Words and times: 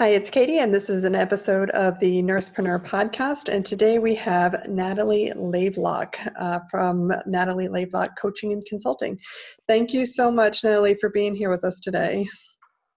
Hi, 0.00 0.08
it's 0.12 0.30
Katie, 0.30 0.60
and 0.60 0.72
this 0.72 0.88
is 0.88 1.04
an 1.04 1.14
episode 1.14 1.68
of 1.72 2.00
the 2.00 2.22
Nursepreneur 2.22 2.82
podcast. 2.82 3.52
And 3.52 3.66
today 3.66 3.98
we 3.98 4.14
have 4.14 4.66
Natalie 4.66 5.30
Lavelock 5.36 6.16
uh, 6.38 6.60
from 6.70 7.12
Natalie 7.26 7.68
Lavelock 7.68 8.18
Coaching 8.18 8.54
and 8.54 8.64
Consulting. 8.64 9.18
Thank 9.68 9.92
you 9.92 10.06
so 10.06 10.30
much, 10.30 10.64
Natalie, 10.64 10.96
for 10.98 11.10
being 11.10 11.34
here 11.34 11.50
with 11.50 11.64
us 11.64 11.80
today. 11.80 12.26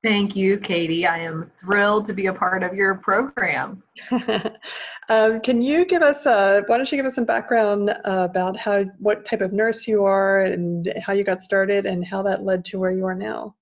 Thank 0.01 0.37
you, 0.37 0.57
Katie. 0.57 1.05
I 1.05 1.17
am 1.17 1.51
thrilled 1.59 2.05
to 2.05 2.13
be 2.13 2.27
a 2.27 2.33
part 2.33 2.63
of 2.63 2.73
your 2.73 2.95
program. 2.95 3.83
um, 5.09 5.41
can 5.41 5.61
you 5.61 5.83
give 5.83 6.03
us, 6.03 6.25
a, 6.25 6.63
why 6.67 6.77
don't 6.77 6.89
you 6.89 6.97
give 6.97 7.05
us 7.05 7.15
some 7.15 7.25
background 7.25 7.89
uh, 7.89 7.97
about 8.05 8.55
how, 8.55 8.85
what 8.99 9.25
type 9.25 9.41
of 9.41 9.51
nurse 9.51 9.89
you 9.89 10.05
are 10.05 10.45
and 10.45 10.93
how 11.05 11.11
you 11.11 11.25
got 11.25 11.43
started 11.43 11.85
and 11.85 12.05
how 12.05 12.23
that 12.23 12.45
led 12.45 12.63
to 12.63 12.79
where 12.79 12.91
you 12.91 13.05
are 13.05 13.13
now? 13.13 13.55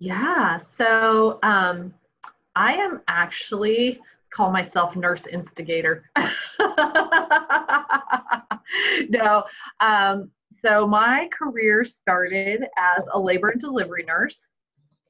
Yeah, 0.00 0.56
so 0.56 1.38
um, 1.44 1.94
I 2.54 2.74
am 2.74 3.00
actually 3.08 4.00
call 4.30 4.50
myself 4.50 4.96
nurse 4.96 5.26
instigator. 5.26 6.10
no, 9.08 9.44
um, 9.80 10.30
so 10.64 10.86
my 10.86 11.28
career 11.36 11.84
started 11.84 12.62
as 12.78 13.04
a 13.12 13.18
labor 13.18 13.48
and 13.48 13.60
delivery 13.60 14.04
nurse. 14.04 14.40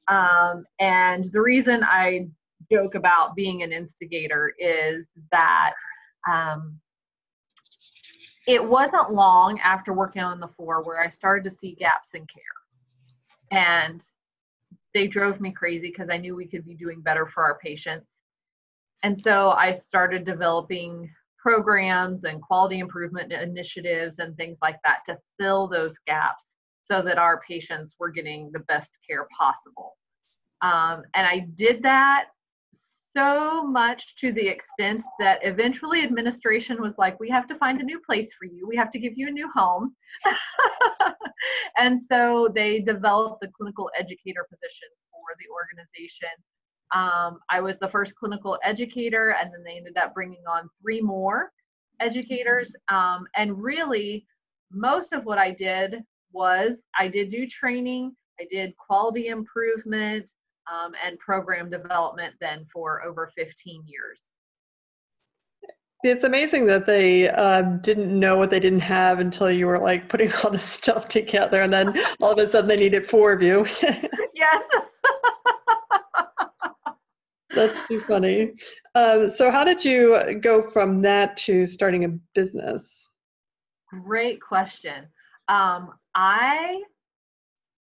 Um, 0.07 0.65
and 0.79 1.25
the 1.31 1.41
reason 1.41 1.83
I 1.83 2.27
joke 2.71 2.95
about 2.95 3.35
being 3.35 3.63
an 3.63 3.71
instigator 3.71 4.53
is 4.59 5.07
that 5.31 5.73
um, 6.29 6.79
it 8.47 8.63
wasn't 8.63 9.13
long 9.13 9.59
after 9.59 9.93
working 9.93 10.21
on 10.21 10.39
the 10.39 10.47
floor 10.47 10.83
where 10.83 10.99
I 10.99 11.07
started 11.07 11.43
to 11.45 11.51
see 11.51 11.75
gaps 11.75 12.13
in 12.13 12.25
care. 12.25 12.41
And 13.51 14.03
they 14.93 15.07
drove 15.07 15.41
me 15.41 15.51
crazy 15.51 15.87
because 15.87 16.09
I 16.09 16.17
knew 16.17 16.35
we 16.35 16.47
could 16.47 16.65
be 16.65 16.75
doing 16.75 17.01
better 17.01 17.25
for 17.25 17.43
our 17.43 17.57
patients. 17.59 18.19
And 19.03 19.17
so 19.17 19.51
I 19.51 19.71
started 19.71 20.23
developing 20.23 21.09
programs 21.37 22.23
and 22.23 22.41
quality 22.41 22.79
improvement 22.79 23.33
initiatives 23.33 24.19
and 24.19 24.35
things 24.37 24.59
like 24.61 24.77
that 24.83 24.99
to 25.05 25.17
fill 25.39 25.67
those 25.67 25.97
gaps 26.07 26.55
so 26.83 27.01
that 27.01 27.17
our 27.17 27.41
patients 27.41 27.95
were 27.99 28.09
getting 28.09 28.49
the 28.53 28.59
best 28.59 28.97
care 29.07 29.27
possible. 29.37 29.97
Um, 30.61 31.03
and 31.13 31.27
I 31.27 31.47
did 31.55 31.83
that 31.83 32.27
so 33.15 33.65
much 33.67 34.15
to 34.15 34.31
the 34.31 34.47
extent 34.47 35.03
that 35.19 35.39
eventually 35.43 36.03
administration 36.03 36.81
was 36.81 36.97
like, 36.97 37.19
we 37.19 37.29
have 37.29 37.47
to 37.47 37.55
find 37.55 37.79
a 37.79 37.83
new 37.83 37.99
place 37.99 38.33
for 38.33 38.45
you. 38.45 38.67
We 38.67 38.75
have 38.75 38.89
to 38.91 38.99
give 38.99 39.13
you 39.15 39.27
a 39.27 39.31
new 39.31 39.49
home. 39.53 39.95
and 41.77 41.99
so 42.01 42.49
they 42.53 42.79
developed 42.79 43.41
the 43.41 43.49
clinical 43.49 43.89
educator 43.97 44.45
position 44.49 44.87
for 45.11 45.35
the 45.39 45.45
organization. 45.51 46.29
Um, 46.93 47.39
I 47.49 47.59
was 47.59 47.77
the 47.77 47.87
first 47.87 48.15
clinical 48.15 48.59
educator, 48.63 49.35
and 49.39 49.51
then 49.51 49.63
they 49.63 49.77
ended 49.77 49.97
up 49.97 50.13
bringing 50.13 50.43
on 50.47 50.69
three 50.81 51.01
more 51.01 51.51
educators. 51.99 52.71
Um, 52.89 53.25
and 53.35 53.57
really, 53.61 54.25
most 54.71 55.13
of 55.13 55.25
what 55.25 55.37
I 55.37 55.51
did 55.51 56.03
was 56.31 56.83
I 56.99 57.07
did 57.07 57.29
do 57.29 57.45
training, 57.47 58.15
I 58.39 58.45
did 58.49 58.75
quality 58.77 59.27
improvement, 59.27 60.29
um, 60.71 60.93
and 61.05 61.19
program 61.19 61.69
development 61.69 62.35
then 62.39 62.65
for 62.71 63.03
over 63.03 63.31
15 63.35 63.83
years. 63.85 64.21
It's 66.03 66.25
amazing 66.25 66.65
that 66.67 66.85
they 66.85 67.29
uh, 67.29 67.61
didn't 67.61 68.17
know 68.17 68.37
what 68.37 68.49
they 68.49 68.59
didn't 68.59 68.81
have 68.81 69.19
until 69.19 69.49
you 69.49 69.67
were 69.67 69.79
like 69.79 70.09
putting 70.09 70.31
all 70.43 70.51
this 70.51 70.63
stuff 70.63 71.07
together, 71.07 71.61
and 71.61 71.71
then 71.71 71.97
all 72.21 72.31
of 72.31 72.39
a 72.39 72.49
sudden 72.49 72.67
they 72.67 72.75
needed 72.75 73.07
four 73.07 73.31
of 73.31 73.41
you. 73.41 73.65
yes. 74.33 74.63
That's 77.55 77.87
too 77.87 78.01
funny. 78.01 78.53
Um, 78.95 79.29
so, 79.29 79.51
how 79.51 79.63
did 79.63 79.85
you 79.85 80.39
go 80.41 80.69
from 80.69 81.01
that 81.03 81.37
to 81.37 81.65
starting 81.65 82.03
a 82.05 82.09
business? 82.33 83.09
Great 84.05 84.41
question. 84.41 85.05
Um, 85.47 85.93
I 86.15 86.81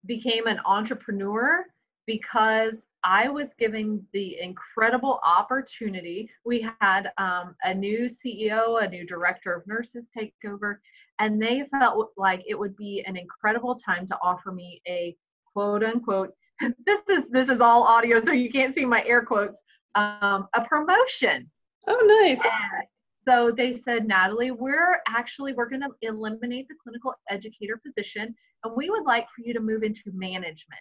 became 0.06 0.46
an 0.46 0.60
entrepreneur 0.64 1.64
because 2.06 2.74
I 3.04 3.28
was 3.28 3.54
given 3.54 4.04
the 4.12 4.40
incredible 4.40 5.20
opportunity. 5.24 6.30
We 6.44 6.68
had 6.80 7.12
um, 7.18 7.54
a 7.62 7.74
new 7.74 8.08
CEO, 8.08 8.82
a 8.82 8.88
new 8.88 9.06
director 9.06 9.52
of 9.52 9.66
nurses 9.66 10.06
take 10.16 10.34
over, 10.46 10.80
and 11.18 11.40
they 11.40 11.64
felt 11.64 12.10
like 12.16 12.42
it 12.46 12.58
would 12.58 12.76
be 12.76 13.04
an 13.06 13.16
incredible 13.16 13.76
time 13.76 14.06
to 14.06 14.18
offer 14.22 14.52
me 14.52 14.82
a 14.88 15.16
quote 15.52 15.84
unquote. 15.84 16.32
This 16.86 17.02
is 17.08 17.24
this 17.30 17.48
is 17.48 17.60
all 17.60 17.82
audio, 17.82 18.22
so 18.24 18.32
you 18.32 18.50
can't 18.50 18.74
see 18.74 18.86
my 18.86 19.04
air 19.04 19.22
quotes. 19.22 19.60
Um, 19.94 20.48
a 20.54 20.64
promotion. 20.64 21.50
Oh, 21.86 22.22
nice. 22.22 22.40
And 22.44 22.84
so 23.28 23.50
they 23.50 23.72
said, 23.72 24.06
Natalie, 24.06 24.50
we're 24.50 25.00
actually 25.06 25.52
we're 25.52 25.68
going 25.68 25.82
to 25.82 25.90
eliminate 26.02 26.66
the 26.68 26.74
clinical 26.82 27.14
educator 27.28 27.80
position, 27.84 28.34
and 28.64 28.76
we 28.76 28.88
would 28.88 29.04
like 29.04 29.26
for 29.28 29.42
you 29.44 29.52
to 29.54 29.60
move 29.60 29.82
into 29.82 30.02
management. 30.12 30.80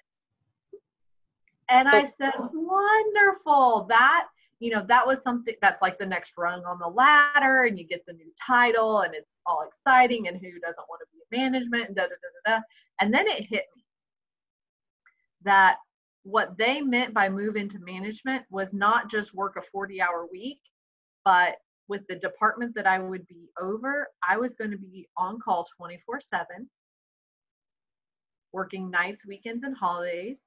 And 1.70 1.88
I 1.88 2.06
said, 2.06 2.34
wonderful. 2.54 3.86
That, 3.90 4.28
you 4.60 4.72
know, 4.72 4.86
that 4.88 5.06
was 5.06 5.22
something 5.24 5.56
that's 5.62 5.82
like 5.82 5.98
the 5.98 6.06
next 6.06 6.34
rung 6.38 6.64
on 6.66 6.80
the 6.80 6.88
ladder, 6.88 7.64
and 7.64 7.78
you 7.78 7.86
get 7.86 8.06
the 8.06 8.14
new 8.14 8.32
title, 8.46 9.02
and 9.02 9.16
it's 9.16 9.32
all 9.46 9.68
exciting, 9.68 10.28
and 10.28 10.38
who 10.38 10.60
doesn't 10.60 10.86
want 10.90 11.02
to 11.02 11.08
be 11.12 11.38
in 11.38 11.42
management, 11.42 11.88
and 11.88 11.96
da 11.96 12.04
da 12.04 12.10
da 12.10 12.52
da 12.52 12.58
da. 12.58 12.64
And 13.02 13.14
then 13.14 13.28
it 13.28 13.42
hit 13.42 13.66
me 13.76 13.84
that 15.44 15.78
what 16.24 16.58
they 16.58 16.82
meant 16.82 17.14
by 17.14 17.30
move 17.30 17.56
into 17.56 17.80
management 17.80 18.44
was 18.50 18.74
not 18.74 19.10
just 19.10 19.34
work 19.34 19.56
a 19.58 19.62
40 19.62 20.02
hour 20.02 20.28
week, 20.32 20.60
but 21.24 21.58
with 21.88 22.06
the 22.08 22.16
department 22.16 22.74
that 22.76 22.88
I 22.88 23.00
would 23.00 23.28
be 23.28 23.50
over, 23.62 24.08
I 24.28 24.38
was 24.38 24.56
going 24.56 24.72
to 24.72 24.78
be 24.78 25.08
on 25.18 25.40
call 25.40 25.68
24 25.78 26.22
7, 26.22 26.70
working 28.52 28.90
nights, 28.90 29.26
weekends, 29.26 29.64
and 29.64 29.76
holidays 29.76 30.40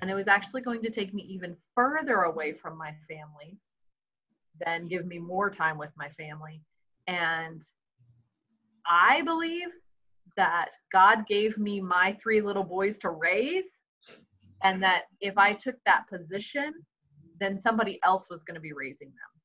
and 0.00 0.10
it 0.10 0.14
was 0.14 0.28
actually 0.28 0.62
going 0.62 0.82
to 0.82 0.90
take 0.90 1.12
me 1.12 1.22
even 1.22 1.56
further 1.74 2.22
away 2.22 2.52
from 2.52 2.78
my 2.78 2.94
family 3.08 3.58
than 4.64 4.88
give 4.88 5.06
me 5.06 5.18
more 5.18 5.50
time 5.50 5.78
with 5.78 5.90
my 5.96 6.08
family. 6.10 6.62
And 7.06 7.62
I 8.86 9.22
believe 9.22 9.68
that 10.36 10.70
God 10.92 11.26
gave 11.26 11.58
me 11.58 11.80
my 11.80 12.16
three 12.20 12.40
little 12.40 12.64
boys 12.64 12.98
to 12.98 13.10
raise, 13.10 13.64
and 14.62 14.82
that 14.82 15.04
if 15.20 15.36
I 15.38 15.52
took 15.52 15.76
that 15.84 16.08
position, 16.08 16.72
then 17.40 17.60
somebody 17.60 17.98
else 18.04 18.28
was 18.30 18.42
going 18.42 18.54
to 18.56 18.60
be 18.60 18.72
raising 18.72 19.08
them. 19.08 19.38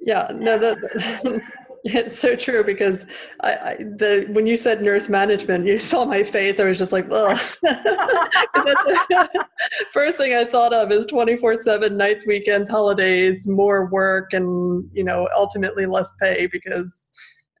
Yeah, 0.00 0.30
no, 0.34 0.58
that, 0.58 1.42
It's 1.84 2.18
so 2.18 2.36
true 2.36 2.62
because 2.62 3.06
I, 3.40 3.52
I, 3.52 3.76
the 3.76 4.26
when 4.32 4.46
you 4.46 4.56
said 4.56 4.82
nurse 4.82 5.08
management, 5.08 5.66
you 5.66 5.78
saw 5.78 6.04
my 6.04 6.22
face. 6.22 6.60
I 6.60 6.64
was 6.64 6.78
just 6.78 6.92
like, 6.92 7.06
ugh. 7.10 7.38
first 9.92 10.18
thing 10.18 10.34
I 10.34 10.44
thought 10.44 10.74
of 10.74 10.92
is 10.92 11.06
24/7 11.06 11.92
nights, 11.92 12.26
weekends, 12.26 12.68
holidays, 12.68 13.46
more 13.48 13.86
work, 13.86 14.32
and 14.32 14.88
you 14.92 15.04
know, 15.04 15.28
ultimately 15.34 15.86
less 15.86 16.12
pay 16.20 16.48
because 16.52 17.08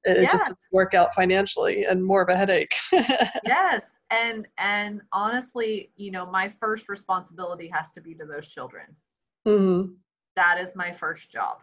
it, 0.04 0.22
yes. 0.22 0.32
just 0.32 0.44
doesn't 0.44 0.58
work 0.72 0.92
out 0.92 1.14
financially 1.14 1.84
and 1.84 2.04
more 2.04 2.22
of 2.22 2.28
a 2.28 2.36
headache. 2.36 2.74
yes, 2.92 3.84
and 4.10 4.46
and 4.58 5.00
honestly, 5.12 5.92
you 5.96 6.10
know, 6.10 6.26
my 6.26 6.52
first 6.60 6.90
responsibility 6.90 7.68
has 7.68 7.90
to 7.92 8.02
be 8.02 8.14
to 8.16 8.26
those 8.26 8.48
children. 8.48 8.84
Mm-hmm. 9.48 9.92
That 10.36 10.58
is 10.60 10.76
my 10.76 10.92
first 10.92 11.30
job 11.30 11.62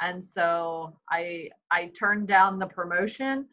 and 0.00 0.22
so 0.22 0.96
i 1.10 1.48
i 1.70 1.86
turned 1.98 2.26
down 2.26 2.58
the 2.58 2.66
promotion 2.66 3.46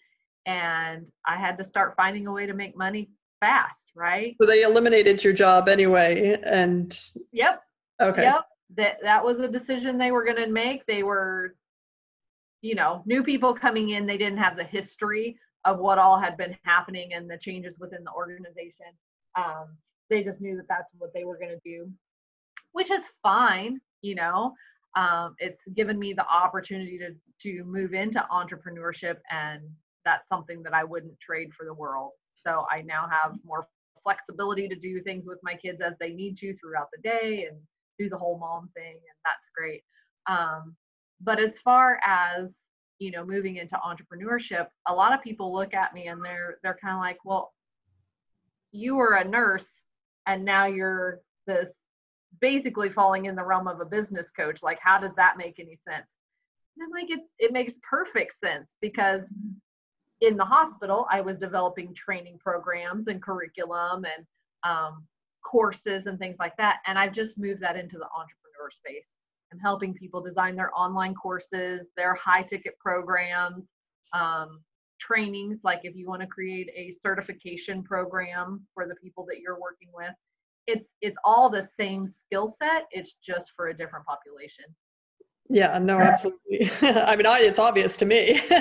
and 0.45 1.09
i 1.25 1.35
had 1.35 1.57
to 1.57 1.63
start 1.63 1.95
finding 1.95 2.27
a 2.27 2.31
way 2.31 2.45
to 2.45 2.53
make 2.53 2.77
money 2.77 3.09
fast 3.39 3.91
right? 3.95 4.35
So 4.39 4.47
they 4.47 4.61
eliminated 4.61 5.23
your 5.23 5.33
job 5.33 5.67
anyway 5.67 6.39
and 6.43 6.97
yep. 7.31 7.61
Okay. 8.01 8.23
Yep. 8.23 8.45
That 8.75 8.97
that 9.03 9.23
was 9.23 9.39
a 9.39 9.47
decision 9.47 9.97
they 9.97 10.11
were 10.11 10.23
going 10.23 10.37
to 10.37 10.47
make. 10.47 10.85
They 10.85 11.03
were 11.03 11.55
you 12.61 12.75
know 12.75 13.03
new 13.05 13.21
people 13.21 13.53
coming 13.53 13.89
in. 13.89 14.05
They 14.05 14.17
didn't 14.17 14.39
have 14.39 14.55
the 14.55 14.63
history 14.63 15.37
of 15.65 15.79
what 15.79 15.97
all 15.97 16.17
had 16.17 16.37
been 16.37 16.55
happening 16.63 17.13
and 17.13 17.29
the 17.29 17.37
changes 17.37 17.77
within 17.79 18.03
the 18.03 18.11
organization. 18.11 18.87
Um, 19.35 19.77
they 20.09 20.23
just 20.23 20.41
knew 20.41 20.55
that 20.57 20.67
that's 20.69 20.89
what 20.97 21.13
they 21.13 21.23
were 21.23 21.37
going 21.37 21.51
to 21.51 21.61
do 21.65 21.89
which 22.73 22.91
is 22.91 23.07
fine 23.21 23.79
you 24.01 24.13
know 24.13 24.53
um, 24.95 25.35
it's 25.39 25.65
given 25.75 25.97
me 25.97 26.13
the 26.13 26.27
opportunity 26.27 26.97
to 26.99 27.15
to 27.41 27.63
move 27.63 27.93
into 27.93 28.23
entrepreneurship 28.31 29.17
and 29.31 29.61
that's 30.05 30.27
something 30.27 30.61
that 30.63 30.73
I 30.73 30.83
wouldn't 30.83 31.19
trade 31.19 31.53
for 31.53 31.65
the 31.65 31.73
world. 31.73 32.13
So 32.35 32.65
I 32.69 32.81
now 32.81 33.07
have 33.09 33.35
more 33.45 33.67
flexibility 34.03 34.67
to 34.67 34.75
do 34.75 35.01
things 35.01 35.27
with 35.27 35.39
my 35.43 35.55
kids 35.55 35.79
as 35.81 35.93
they 35.99 36.11
need 36.11 36.37
to 36.37 36.53
throughout 36.55 36.89
the 36.93 37.01
day 37.01 37.47
and 37.49 37.57
do 37.97 38.09
the 38.09 38.17
whole 38.17 38.37
mom 38.37 38.69
thing, 38.75 38.93
and 38.95 39.17
that's 39.23 39.49
great. 39.55 39.83
Um, 40.27 40.75
but 41.21 41.39
as 41.39 41.59
far 41.59 41.99
as 42.05 42.53
you 42.99 43.11
know, 43.11 43.25
moving 43.25 43.57
into 43.57 43.75
entrepreneurship, 43.75 44.67
a 44.87 44.93
lot 44.93 45.13
of 45.13 45.21
people 45.21 45.53
look 45.53 45.73
at 45.73 45.93
me 45.93 46.07
and 46.07 46.23
they're 46.23 46.57
they're 46.63 46.77
kind 46.81 46.95
of 46.95 47.01
like, 47.01 47.17
well, 47.25 47.53
you 48.71 48.95
were 48.95 49.15
a 49.15 49.23
nurse 49.23 49.67
and 50.25 50.45
now 50.45 50.65
you're 50.65 51.19
this 51.45 51.69
basically 52.41 52.89
falling 52.89 53.25
in 53.25 53.35
the 53.35 53.43
realm 53.43 53.67
of 53.67 53.79
a 53.79 53.85
business 53.85 54.31
coach. 54.31 54.63
Like, 54.63 54.79
how 54.81 54.97
does 54.97 55.13
that 55.15 55.37
make 55.37 55.59
any 55.59 55.77
sense? 55.87 56.17
And 56.75 56.85
I'm 56.85 56.91
like, 56.91 57.11
it's 57.11 57.29
it 57.39 57.51
makes 57.51 57.75
perfect 57.87 58.33
sense 58.39 58.75
because 58.81 59.23
in 60.21 60.37
the 60.37 60.45
hospital, 60.45 61.05
I 61.11 61.21
was 61.21 61.37
developing 61.37 61.93
training 61.93 62.39
programs 62.39 63.07
and 63.07 63.21
curriculum 63.21 64.05
and 64.05 64.25
um, 64.63 65.05
courses 65.43 66.05
and 66.05 66.17
things 66.17 66.37
like 66.39 66.55
that. 66.57 66.79
And 66.87 66.97
I've 66.97 67.11
just 67.11 67.37
moved 67.37 67.61
that 67.61 67.75
into 67.75 67.97
the 67.97 68.05
entrepreneur 68.05 68.71
space. 68.71 69.07
I'm 69.51 69.59
helping 69.59 69.93
people 69.93 70.21
design 70.21 70.55
their 70.55 70.71
online 70.75 71.13
courses, 71.13 71.87
their 71.95 72.15
high 72.15 72.41
ticket 72.41 72.79
programs, 72.79 73.65
um, 74.13 74.61
trainings. 74.99 75.59
Like 75.63 75.81
if 75.83 75.95
you 75.95 76.07
want 76.07 76.21
to 76.21 76.27
create 76.27 76.71
a 76.75 76.91
certification 76.91 77.83
program 77.83 78.65
for 78.73 78.87
the 78.87 78.95
people 78.95 79.25
that 79.25 79.39
you're 79.41 79.59
working 79.59 79.89
with, 79.93 80.13
it's 80.67 80.87
it's 81.01 81.17
all 81.23 81.49
the 81.49 81.61
same 81.61 82.07
skill 82.07 82.55
set. 82.61 82.85
It's 82.91 83.15
just 83.15 83.51
for 83.55 83.67
a 83.67 83.77
different 83.77 84.05
population. 84.05 84.65
Yeah, 85.49 85.77
no, 85.77 85.99
absolutely. 85.99 86.69
I 86.81 87.15
mean, 87.15 87.25
I, 87.25 87.39
it's 87.39 87.59
obvious 87.59 87.97
to 87.97 88.05
me. 88.05 88.41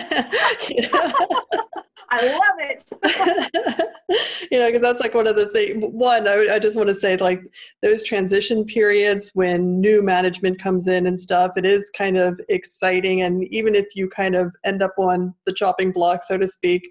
I 2.14 2.26
love 2.26 2.58
it. 2.58 2.84
you 4.50 4.58
know, 4.58 4.66
because 4.66 4.82
that's 4.82 5.00
like 5.00 5.14
one 5.14 5.26
of 5.26 5.34
the 5.34 5.46
things. 5.46 5.82
One, 5.82 6.28
I, 6.28 6.54
I 6.54 6.58
just 6.58 6.76
want 6.76 6.90
to 6.90 6.94
say, 6.94 7.16
like 7.16 7.40
those 7.80 8.04
transition 8.04 8.66
periods 8.66 9.30
when 9.32 9.80
new 9.80 10.02
management 10.02 10.60
comes 10.60 10.88
in 10.88 11.06
and 11.06 11.18
stuff, 11.18 11.52
it 11.56 11.64
is 11.64 11.90
kind 11.96 12.18
of 12.18 12.38
exciting. 12.50 13.22
And 13.22 13.44
even 13.44 13.74
if 13.74 13.96
you 13.96 14.10
kind 14.10 14.34
of 14.34 14.52
end 14.64 14.82
up 14.82 14.92
on 14.98 15.34
the 15.46 15.54
chopping 15.54 15.90
block, 15.90 16.22
so 16.22 16.36
to 16.36 16.46
speak, 16.46 16.82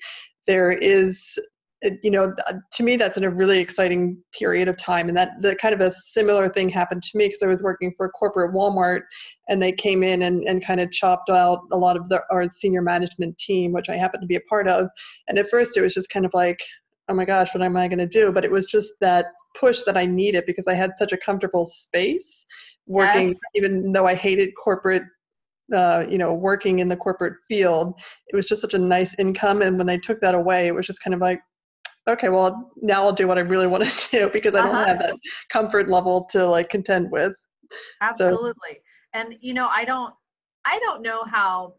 there 0.47 0.71
is 0.71 1.37
you 2.03 2.11
know, 2.11 2.33
to 2.73 2.83
me, 2.83 2.95
that's 2.95 3.17
in 3.17 3.23
a 3.23 3.29
really 3.29 3.59
exciting 3.59 4.17
period 4.37 4.67
of 4.67 4.77
time. 4.77 5.07
And 5.07 5.17
that 5.17 5.41
the 5.41 5.55
kind 5.55 5.73
of 5.73 5.81
a 5.81 5.91
similar 5.91 6.47
thing 6.47 6.69
happened 6.69 7.01
to 7.03 7.17
me 7.17 7.27
because 7.27 7.41
I 7.41 7.47
was 7.47 7.63
working 7.63 7.93
for 7.97 8.09
corporate 8.09 8.53
Walmart 8.53 9.01
and 9.49 9.61
they 9.61 9.71
came 9.71 10.03
in 10.03 10.21
and, 10.21 10.43
and 10.43 10.63
kind 10.63 10.79
of 10.79 10.91
chopped 10.91 11.29
out 11.29 11.59
a 11.71 11.77
lot 11.77 11.97
of 11.97 12.07
the, 12.09 12.21
our 12.29 12.47
senior 12.49 12.81
management 12.81 13.37
team, 13.39 13.71
which 13.71 13.89
I 13.89 13.97
happened 13.97 14.21
to 14.21 14.27
be 14.27 14.35
a 14.35 14.41
part 14.41 14.67
of. 14.67 14.89
And 15.27 15.39
at 15.39 15.49
first 15.49 15.75
it 15.75 15.81
was 15.81 15.93
just 15.93 16.09
kind 16.09 16.25
of 16.25 16.33
like, 16.33 16.59
oh 17.09 17.15
my 17.15 17.25
gosh, 17.25 17.53
what 17.53 17.63
am 17.63 17.75
I 17.75 17.87
going 17.87 17.99
to 17.99 18.05
do? 18.05 18.31
But 18.31 18.45
it 18.45 18.51
was 18.51 18.65
just 18.67 18.93
that 19.01 19.25
push 19.57 19.81
that 19.83 19.97
I 19.97 20.05
needed 20.05 20.43
because 20.45 20.67
I 20.67 20.75
had 20.75 20.91
such 20.97 21.13
a 21.13 21.17
comfortable 21.17 21.65
space 21.65 22.45
working, 22.85 23.29
yes. 23.29 23.37
even 23.55 23.91
though 23.91 24.05
I 24.05 24.15
hated 24.15 24.51
corporate 24.61 25.03
uh, 25.75 26.05
you 26.09 26.17
know, 26.17 26.33
working 26.33 26.79
in 26.79 26.89
the 26.89 26.97
corporate 26.97 27.35
field, 27.47 27.93
it 28.27 28.35
was 28.35 28.45
just 28.45 28.61
such 28.61 28.73
a 28.73 28.77
nice 28.77 29.15
income. 29.17 29.61
And 29.61 29.77
when 29.77 29.87
they 29.87 29.97
took 29.97 30.19
that 30.19 30.35
away, 30.35 30.67
it 30.67 30.75
was 30.75 30.85
just 30.85 31.01
kind 31.01 31.13
of 31.13 31.21
like, 31.21 31.39
okay, 32.11 32.29
well, 32.29 32.71
now 32.81 33.03
I'll 33.03 33.13
do 33.13 33.27
what 33.27 33.37
I 33.37 33.41
really 33.41 33.67
want 33.67 33.89
to 33.89 34.09
do 34.11 34.29
because 34.31 34.55
I 34.55 34.61
don't 34.61 34.75
uh-huh. 34.75 34.85
have 34.85 34.99
that 34.99 35.15
comfort 35.49 35.89
level 35.89 36.25
to 36.31 36.45
like 36.45 36.69
contend 36.69 37.11
with. 37.11 37.33
Absolutely. 38.01 38.53
So. 38.53 38.79
And 39.13 39.35
you 39.41 39.53
know, 39.53 39.67
I 39.67 39.85
don't 39.85 40.13
I 40.65 40.79
don't 40.79 41.01
know 41.01 41.23
how 41.23 41.75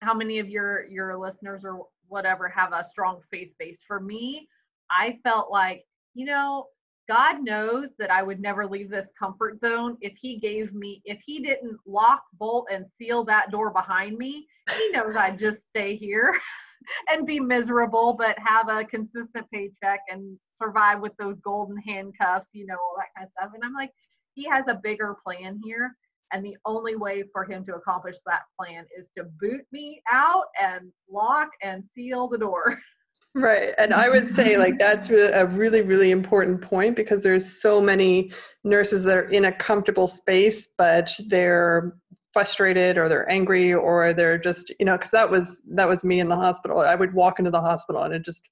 how 0.00 0.14
many 0.14 0.38
of 0.38 0.48
your 0.48 0.86
your 0.86 1.16
listeners 1.16 1.62
or 1.64 1.86
whatever 2.08 2.48
have 2.48 2.72
a 2.72 2.84
strong 2.84 3.20
faith 3.30 3.54
base. 3.58 3.80
For 3.86 4.00
me, 4.00 4.48
I 4.90 5.18
felt 5.24 5.50
like, 5.50 5.84
you 6.14 6.26
know, 6.26 6.66
God 7.12 7.44
knows 7.44 7.90
that 7.98 8.10
I 8.10 8.22
would 8.22 8.40
never 8.40 8.66
leave 8.66 8.88
this 8.88 9.08
comfort 9.18 9.60
zone 9.60 9.98
if 10.00 10.14
He 10.16 10.38
gave 10.38 10.72
me, 10.72 11.02
if 11.04 11.20
He 11.20 11.40
didn't 11.40 11.78
lock, 11.86 12.22
bolt, 12.38 12.68
and 12.72 12.86
seal 12.98 13.22
that 13.24 13.50
door 13.50 13.70
behind 13.70 14.16
me, 14.16 14.48
He 14.74 14.90
knows 14.92 15.14
I'd 15.14 15.38
just 15.38 15.68
stay 15.68 15.94
here. 15.94 16.40
and 17.10 17.26
be 17.26 17.38
miserable, 17.38 18.14
but 18.14 18.38
have 18.38 18.70
a 18.70 18.82
consistent 18.82 19.46
paycheck 19.52 20.00
and 20.10 20.38
survive 20.52 21.00
with 21.00 21.12
those 21.18 21.38
golden 21.40 21.76
handcuffs, 21.76 22.48
you 22.54 22.66
know, 22.66 22.74
all 22.74 22.96
that 22.96 23.14
kind 23.14 23.24
of 23.24 23.30
stuff. 23.30 23.50
And 23.54 23.62
I'm 23.62 23.74
like, 23.74 23.92
he 24.34 24.48
has 24.48 24.64
a 24.66 24.80
bigger 24.82 25.14
plan 25.22 25.60
here. 25.62 25.94
And 26.32 26.42
the 26.42 26.56
only 26.64 26.96
way 26.96 27.24
for 27.30 27.44
him 27.44 27.62
to 27.64 27.74
accomplish 27.74 28.16
that 28.26 28.42
plan 28.58 28.86
is 28.98 29.10
to 29.18 29.24
boot 29.38 29.66
me 29.70 30.02
out 30.10 30.46
and 30.60 30.90
lock 31.10 31.50
and 31.62 31.86
seal 31.86 32.26
the 32.26 32.38
door. 32.38 32.80
Right. 33.34 33.70
And 33.78 33.94
I 33.94 34.08
would 34.08 34.34
say 34.34 34.56
like 34.58 34.78
that's 34.78 35.08
a 35.10 35.46
really, 35.46 35.82
really 35.82 36.10
important 36.10 36.60
point 36.60 36.96
because 36.96 37.22
there's 37.22 37.60
so 37.60 37.80
many 37.80 38.32
nurses 38.64 39.04
that 39.04 39.16
are 39.16 39.28
in 39.30 39.46
a 39.46 39.52
comfortable 39.52 40.08
space, 40.08 40.68
but 40.76 41.10
they're 41.28 41.96
frustrated 42.32 42.96
or 42.96 43.08
they're 43.08 43.30
angry 43.30 43.74
or 43.74 44.14
they're 44.14 44.38
just 44.38 44.72
you 44.80 44.86
know 44.86 44.96
because 44.96 45.10
that 45.10 45.30
was 45.30 45.62
that 45.74 45.86
was 45.86 46.02
me 46.02 46.18
in 46.18 46.28
the 46.28 46.36
hospital 46.36 46.80
i 46.80 46.94
would 46.94 47.12
walk 47.12 47.38
into 47.38 47.50
the 47.50 47.60
hospital 47.60 48.04
and 48.04 48.14
it 48.14 48.24
just 48.24 48.48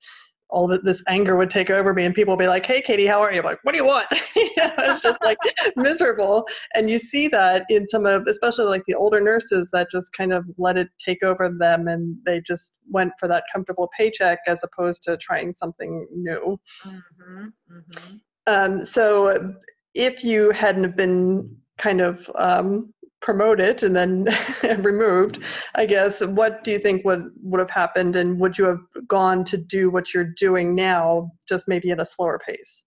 all 0.50 0.70
of 0.70 0.82
this 0.84 1.02
anger 1.08 1.36
would 1.36 1.50
take 1.50 1.70
over 1.70 1.94
me 1.94 2.04
and 2.04 2.14
people 2.14 2.36
would 2.36 2.42
be 2.42 2.48
like 2.48 2.66
hey 2.66 2.80
katie 2.80 3.06
how 3.06 3.20
are 3.20 3.32
you? 3.32 3.40
I'm 3.40 3.44
like 3.44 3.58
what 3.62 3.72
do 3.72 3.78
you 3.78 3.86
want? 3.86 4.06
It's 4.62 5.02
just 5.02 5.22
like 5.22 5.38
miserable. 5.76 6.46
And 6.74 6.90
you 6.90 6.98
see 6.98 7.28
that 7.28 7.64
in 7.68 7.86
some 7.86 8.06
of 8.06 8.26
especially 8.26 8.66
like 8.66 8.82
the 8.86 8.94
older 8.94 9.20
nurses 9.20 9.70
that 9.72 9.90
just 9.90 10.12
kind 10.12 10.32
of 10.32 10.44
let 10.58 10.76
it 10.76 10.88
take 11.04 11.22
over 11.22 11.48
them 11.48 11.88
and 11.88 12.16
they 12.26 12.40
just 12.40 12.74
went 12.90 13.12
for 13.18 13.28
that 13.28 13.44
comfortable 13.52 13.88
paycheck 13.96 14.40
as 14.46 14.62
opposed 14.62 15.02
to 15.04 15.16
trying 15.16 15.52
something 15.52 16.06
new. 16.12 16.58
Mm-hmm, 16.84 17.44
mm-hmm. 17.72 18.16
Um, 18.46 18.84
so 18.84 19.54
if 19.94 20.24
you 20.24 20.50
hadn't 20.50 20.96
been 20.96 21.56
kind 21.78 22.00
of 22.00 22.30
um, 22.34 22.92
promoted 23.20 23.82
and 23.82 23.94
then 23.94 24.26
removed 24.82 25.42
i 25.74 25.84
guess 25.84 26.24
what 26.24 26.64
do 26.64 26.70
you 26.70 26.78
think 26.78 27.04
would 27.04 27.30
would 27.42 27.60
have 27.60 27.70
happened 27.70 28.16
and 28.16 28.38
would 28.40 28.56
you 28.56 28.64
have 28.64 28.80
gone 29.06 29.44
to 29.44 29.56
do 29.56 29.90
what 29.90 30.14
you're 30.14 30.32
doing 30.36 30.74
now 30.74 31.30
just 31.48 31.68
maybe 31.68 31.90
at 31.90 32.00
a 32.00 32.04
slower 32.04 32.38
pace? 32.38 32.82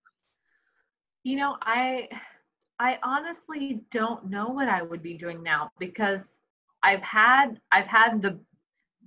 You 1.24 1.38
know 1.38 1.57
i 1.62 2.09
i 2.80 3.00
honestly 3.03 3.81
don't 3.91 4.30
know 4.30 4.50
what 4.50 4.68
i 4.68 4.81
would 4.81 5.01
be 5.01 5.13
doing 5.13 5.41
now 5.41 5.71
because 5.80 6.35
i've 6.81 7.01
had 7.01 7.59
i've 7.71 7.88
had 7.88 8.21
the 8.21 8.39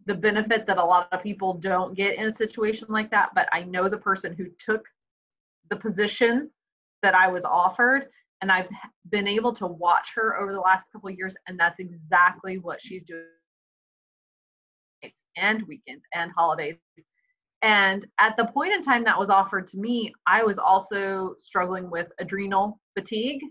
the 0.06 0.14
benefit 0.14 0.66
that 0.66 0.78
a 0.78 0.84
lot 0.84 1.08
of 1.12 1.22
people 1.22 1.54
don't 1.54 1.94
get 1.94 2.16
in 2.16 2.26
a 2.26 2.34
situation 2.34 2.86
like 2.88 3.10
that 3.10 3.30
but 3.34 3.48
i 3.52 3.62
know 3.64 3.88
the 3.88 3.98
person 3.98 4.34
who 4.34 4.46
took 4.58 4.86
the 5.68 5.76
position 5.76 6.50
that 7.02 7.14
i 7.14 7.28
was 7.28 7.44
offered 7.44 8.06
and 8.42 8.52
I've 8.52 8.68
been 9.10 9.26
able 9.26 9.52
to 9.54 9.66
watch 9.66 10.12
her 10.14 10.38
over 10.38 10.52
the 10.52 10.60
last 10.60 10.90
couple 10.92 11.10
years, 11.10 11.34
and 11.46 11.58
that's 11.58 11.80
exactly 11.80 12.58
what 12.58 12.80
she's 12.80 13.02
doing 13.02 13.24
and 15.36 15.62
weekends 15.64 16.04
and 16.14 16.30
holidays. 16.36 16.76
And 17.62 18.06
at 18.18 18.36
the 18.36 18.46
point 18.46 18.72
in 18.72 18.82
time 18.82 19.04
that 19.04 19.18
was 19.18 19.30
offered 19.30 19.66
to 19.68 19.78
me, 19.78 20.12
I 20.26 20.42
was 20.42 20.58
also 20.58 21.34
struggling 21.38 21.90
with 21.90 22.12
adrenal 22.18 22.80
fatigue, 22.94 23.42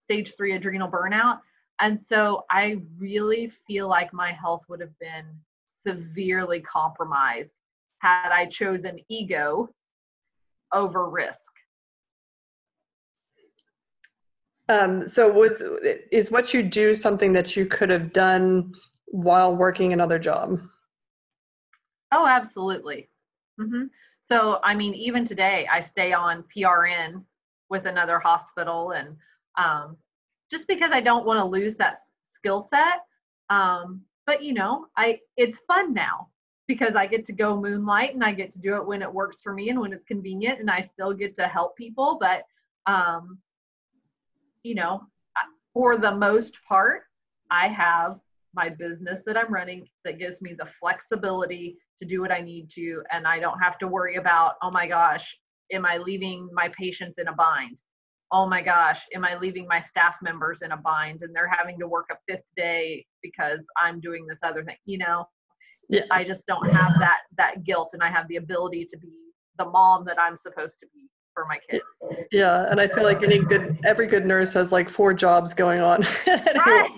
stage 0.00 0.34
three 0.36 0.54
adrenal 0.54 0.90
burnout. 0.90 1.40
And 1.80 1.98
so 1.98 2.44
I 2.50 2.80
really 2.98 3.48
feel 3.48 3.88
like 3.88 4.12
my 4.12 4.32
health 4.32 4.64
would 4.68 4.80
have 4.80 4.96
been 5.00 5.26
severely 5.66 6.60
compromised 6.60 7.60
had 7.98 8.30
I 8.30 8.46
chosen 8.46 8.98
ego 9.08 9.68
over 10.72 11.08
risk. 11.08 11.53
Um, 14.68 15.08
so 15.08 15.30
was 15.30 15.62
is 16.10 16.30
what 16.30 16.54
you 16.54 16.62
do 16.62 16.94
something 16.94 17.32
that 17.34 17.54
you 17.56 17.66
could 17.66 17.90
have 17.90 18.12
done 18.12 18.72
while 19.06 19.54
working 19.56 19.92
another 19.92 20.18
job? 20.18 20.58
Oh, 22.10 22.26
absolutely. 22.26 23.08
Mm-hmm. 23.60 23.84
So, 24.22 24.58
I 24.62 24.74
mean, 24.74 24.94
even 24.94 25.24
today, 25.24 25.68
I 25.70 25.80
stay 25.80 26.12
on 26.12 26.44
PRN 26.44 27.22
with 27.68 27.86
another 27.86 28.18
hospital, 28.18 28.92
and 28.92 29.16
um, 29.58 29.96
just 30.50 30.66
because 30.66 30.92
I 30.92 31.00
don't 31.00 31.26
want 31.26 31.40
to 31.40 31.44
lose 31.44 31.74
that 31.74 31.98
skill 32.30 32.66
set. 32.70 33.04
Um, 33.50 34.02
but 34.26 34.42
you 34.42 34.54
know, 34.54 34.86
I 34.96 35.20
it's 35.36 35.58
fun 35.68 35.92
now 35.92 36.28
because 36.66 36.94
I 36.94 37.06
get 37.06 37.26
to 37.26 37.32
go 37.32 37.60
moonlight 37.60 38.14
and 38.14 38.24
I 38.24 38.32
get 38.32 38.50
to 38.52 38.58
do 38.58 38.76
it 38.76 38.86
when 38.86 39.02
it 39.02 39.12
works 39.12 39.42
for 39.42 39.52
me 39.52 39.68
and 39.68 39.78
when 39.78 39.92
it's 39.92 40.04
convenient, 40.04 40.60
and 40.60 40.70
I 40.70 40.80
still 40.80 41.12
get 41.12 41.34
to 41.36 41.46
help 41.46 41.76
people. 41.76 42.16
But 42.18 42.44
um, 42.86 43.38
you 44.64 44.74
know, 44.74 45.02
for 45.72 45.96
the 45.96 46.16
most 46.16 46.58
part, 46.66 47.02
I 47.50 47.68
have 47.68 48.18
my 48.54 48.68
business 48.68 49.20
that 49.26 49.36
I'm 49.36 49.52
running 49.52 49.86
that 50.04 50.18
gives 50.18 50.40
me 50.40 50.54
the 50.58 50.66
flexibility 50.80 51.76
to 52.00 52.08
do 52.08 52.20
what 52.20 52.32
I 52.32 52.40
need 52.40 52.70
to. 52.70 53.02
And 53.12 53.26
I 53.26 53.38
don't 53.38 53.60
have 53.60 53.78
to 53.78 53.88
worry 53.88 54.16
about, 54.16 54.54
oh 54.62 54.70
my 54.72 54.86
gosh, 54.86 55.36
am 55.72 55.84
I 55.84 55.98
leaving 55.98 56.48
my 56.52 56.70
patients 56.76 57.18
in 57.18 57.28
a 57.28 57.32
bind? 57.32 57.80
Oh 58.32 58.46
my 58.46 58.62
gosh, 58.62 59.04
am 59.14 59.24
I 59.24 59.36
leaving 59.38 59.66
my 59.68 59.80
staff 59.80 60.16
members 60.22 60.62
in 60.62 60.72
a 60.72 60.76
bind 60.76 61.22
and 61.22 61.34
they're 61.34 61.52
having 61.52 61.78
to 61.78 61.86
work 61.86 62.06
a 62.10 62.16
fifth 62.28 62.50
day 62.56 63.04
because 63.22 63.66
I'm 63.80 64.00
doing 64.00 64.26
this 64.26 64.40
other 64.42 64.64
thing? 64.64 64.76
You 64.86 64.98
know, 64.98 65.28
Yeah. 65.88 66.02
I 66.10 66.24
just 66.24 66.46
don't 66.46 66.70
have 66.70 66.98
that 67.00 67.20
that 67.36 67.64
guilt 67.64 67.90
and 67.92 68.02
I 68.02 68.10
have 68.10 68.26
the 68.28 68.36
ability 68.36 68.86
to 68.86 68.96
be 68.96 69.12
the 69.58 69.66
mom 69.66 70.04
that 70.06 70.18
I'm 70.18 70.36
supposed 70.36 70.80
to 70.80 70.86
be 70.94 71.08
for 71.34 71.44
my 71.46 71.58
kids. 71.68 71.84
Yeah, 72.30 72.66
and 72.70 72.80
I 72.80 72.88
feel 72.88 73.02
like 73.02 73.22
any 73.22 73.38
good 73.38 73.78
every 73.84 74.06
good 74.06 74.24
nurse 74.24 74.52
has 74.54 74.72
like 74.72 74.88
four 74.88 75.12
jobs 75.12 75.52
going 75.52 75.80
on. 75.80 76.04
Right. 76.66 76.90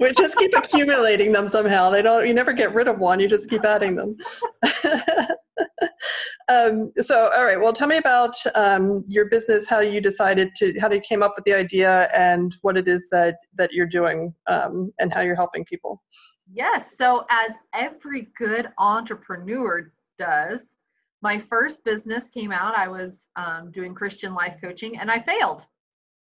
we 0.00 0.12
just 0.12 0.36
keep 0.36 0.54
accumulating 0.56 1.30
them 1.30 1.48
somehow. 1.48 1.90
They 1.90 2.02
don't 2.02 2.26
you 2.26 2.34
never 2.34 2.52
get 2.52 2.74
rid 2.74 2.88
of 2.88 2.98
one, 2.98 3.20
you 3.20 3.28
just 3.28 3.48
keep 3.48 3.64
adding 3.64 3.96
them. 3.96 4.16
um, 6.48 6.92
so 7.00 7.30
all 7.34 7.44
right, 7.44 7.58
well 7.58 7.72
tell 7.72 7.88
me 7.88 7.96
about 7.96 8.34
um, 8.54 9.04
your 9.08 9.26
business, 9.26 9.66
how 9.66 9.80
you 9.80 10.00
decided 10.00 10.54
to 10.56 10.78
how 10.80 10.90
you 10.90 11.00
came 11.00 11.22
up 11.22 11.34
with 11.36 11.44
the 11.44 11.54
idea 11.54 12.10
and 12.14 12.56
what 12.62 12.76
it 12.76 12.88
is 12.88 13.08
that 13.10 13.36
that 13.56 13.72
you're 13.72 13.86
doing 13.86 14.34
um, 14.48 14.92
and 14.98 15.12
how 15.12 15.20
you're 15.20 15.36
helping 15.36 15.64
people. 15.64 16.02
Yes, 16.50 16.96
so 16.96 17.26
as 17.30 17.52
every 17.74 18.28
good 18.36 18.68
entrepreneur 18.78 19.92
does, 20.16 20.66
my 21.22 21.38
first 21.38 21.84
business 21.84 22.30
came 22.30 22.52
out. 22.52 22.74
I 22.76 22.88
was 22.88 23.26
um, 23.36 23.70
doing 23.72 23.94
Christian 23.94 24.34
life 24.34 24.56
coaching, 24.62 24.98
and 24.98 25.10
I 25.10 25.20
failed. 25.20 25.66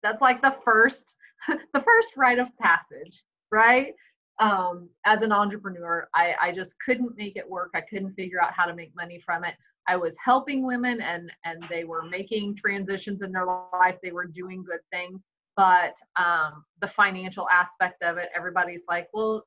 That's 0.04 0.22
like 0.22 0.42
the 0.42 0.56
first, 0.64 1.16
the 1.74 1.82
first 1.82 2.16
rite 2.16 2.40
of 2.40 2.56
passage, 2.58 3.24
right? 3.52 3.94
Um, 4.40 4.90
as 5.06 5.22
an 5.22 5.32
entrepreneur, 5.32 6.08
I, 6.14 6.36
I 6.42 6.52
just 6.52 6.76
couldn't 6.86 7.18
make 7.18 7.36
it 7.36 7.50
work. 7.50 7.72
I 7.74 7.82
couldn't 7.82 8.14
figure 8.14 8.42
out 8.42 8.54
how 8.54 8.66
to 8.66 8.76
make 8.76 8.96
money 8.96 9.20
from 9.20 9.44
it. 9.44 9.56
I 9.88 9.96
was 9.96 10.16
helping 10.24 10.66
women, 10.66 11.02
and 11.02 11.32
and 11.44 11.64
they 11.70 11.84
were 11.84 12.04
making 12.04 12.56
transitions 12.56 13.22
in 13.22 13.32
their 13.32 13.46
life. 13.46 13.98
They 14.02 14.12
were 14.12 14.26
doing 14.26 14.64
good 14.64 14.80
things, 14.92 15.22
but 15.56 15.96
um, 16.18 16.66
the 16.82 16.88
financial 16.88 17.48
aspect 17.50 18.02
of 18.02 18.18
it, 18.18 18.30
everybody's 18.36 18.82
like, 18.90 19.08
well, 19.14 19.44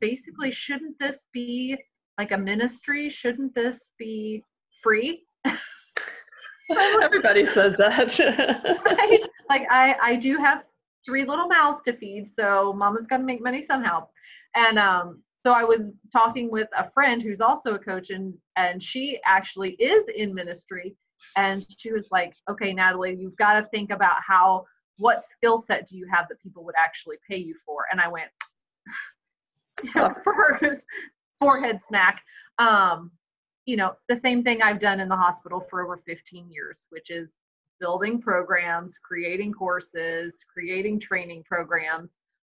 basically, 0.00 0.50
shouldn't 0.50 0.98
this 0.98 1.26
be 1.32 1.76
like 2.18 2.32
a 2.32 2.38
ministry? 2.38 3.08
Shouldn't 3.10 3.54
this 3.54 3.90
be 3.98 4.42
free. 4.84 5.24
Everybody 7.02 7.46
says 7.46 7.74
that. 7.78 8.18
right? 8.84 9.22
Like 9.48 9.66
I, 9.70 9.96
I 10.00 10.16
do 10.16 10.36
have 10.36 10.64
three 11.04 11.24
little 11.24 11.48
mouths 11.48 11.80
to 11.82 11.92
feed, 11.92 12.28
so 12.28 12.72
mama's 12.72 13.06
got 13.06 13.18
to 13.18 13.24
make 13.24 13.42
money 13.42 13.62
somehow. 13.62 14.06
And 14.54 14.78
um, 14.78 15.22
so 15.44 15.52
I 15.52 15.64
was 15.64 15.90
talking 16.12 16.50
with 16.50 16.68
a 16.76 16.88
friend 16.88 17.22
who's 17.22 17.40
also 17.40 17.74
a 17.74 17.78
coach, 17.78 18.10
and 18.10 18.34
and 18.56 18.82
she 18.82 19.18
actually 19.24 19.72
is 19.72 20.04
in 20.14 20.34
ministry, 20.34 20.96
and 21.36 21.66
she 21.78 21.92
was 21.92 22.08
like, 22.10 22.34
"Okay, 22.48 22.72
Natalie, 22.72 23.16
you've 23.18 23.36
got 23.36 23.60
to 23.60 23.66
think 23.68 23.90
about 23.90 24.22
how 24.26 24.64
what 24.98 25.22
skill 25.22 25.58
set 25.58 25.88
do 25.88 25.96
you 25.96 26.06
have 26.12 26.28
that 26.28 26.40
people 26.40 26.64
would 26.64 26.76
actually 26.78 27.16
pay 27.28 27.38
you 27.38 27.54
for?" 27.66 27.86
And 27.90 28.00
I 28.00 28.08
went, 28.08 28.30
first 30.60 30.84
forehead 31.40 31.80
smack. 31.86 32.22
Um, 32.58 33.10
you 33.66 33.76
know, 33.76 33.94
the 34.08 34.16
same 34.16 34.42
thing 34.42 34.62
I've 34.62 34.78
done 34.78 35.00
in 35.00 35.08
the 35.08 35.16
hospital 35.16 35.60
for 35.60 35.82
over 35.82 35.96
15 35.96 36.50
years, 36.50 36.86
which 36.90 37.10
is 37.10 37.32
building 37.80 38.20
programs, 38.20 38.98
creating 38.98 39.52
courses, 39.52 40.44
creating 40.52 41.00
training 41.00 41.44
programs. 41.44 42.10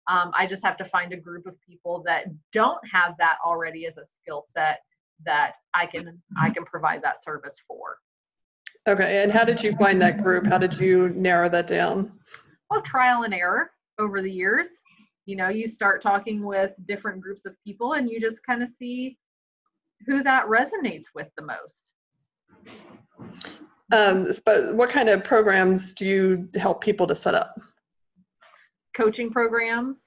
Um, 0.07 0.31
I 0.35 0.47
just 0.47 0.63
have 0.65 0.77
to 0.77 0.85
find 0.85 1.13
a 1.13 1.17
group 1.17 1.45
of 1.45 1.55
people 1.61 2.03
that 2.05 2.25
don't 2.51 2.79
have 2.91 3.15
that 3.19 3.37
already 3.45 3.85
as 3.85 3.97
a 3.97 4.05
skill 4.05 4.43
set 4.55 4.79
that 5.23 5.53
I 5.75 5.85
can 5.85 6.19
I 6.39 6.49
can 6.49 6.65
provide 6.65 7.03
that 7.03 7.23
service 7.23 7.55
for. 7.67 7.97
Okay, 8.87 9.21
and 9.21 9.31
how 9.31 9.43
did 9.43 9.61
you 9.61 9.73
find 9.73 10.01
that 10.01 10.23
group? 10.23 10.47
How 10.47 10.57
did 10.57 10.73
you 10.79 11.09
narrow 11.09 11.49
that 11.49 11.67
down? 11.67 12.11
Well, 12.69 12.81
trial 12.81 13.23
and 13.23 13.33
error 13.33 13.71
over 13.99 14.21
the 14.21 14.31
years. 14.31 14.69
You 15.27 15.35
know, 15.35 15.49
you 15.49 15.67
start 15.67 16.01
talking 16.01 16.43
with 16.43 16.71
different 16.87 17.21
groups 17.21 17.45
of 17.45 17.55
people 17.63 17.93
and 17.93 18.09
you 18.09 18.19
just 18.19 18.43
kind 18.43 18.63
of 18.63 18.69
see 18.69 19.19
who 20.05 20.23
that 20.23 20.45
resonates 20.45 21.07
with 21.13 21.27
the 21.37 21.43
most. 21.43 21.91
Um, 23.91 24.31
but 24.45 24.73
what 24.73 24.89
kind 24.89 25.09
of 25.09 25.23
programs 25.23 25.93
do 25.93 26.05
you 26.05 26.49
help 26.55 26.81
people 26.81 27.07
to 27.07 27.15
set 27.15 27.35
up? 27.35 27.59
Coaching 28.93 29.29
programs, 29.29 30.03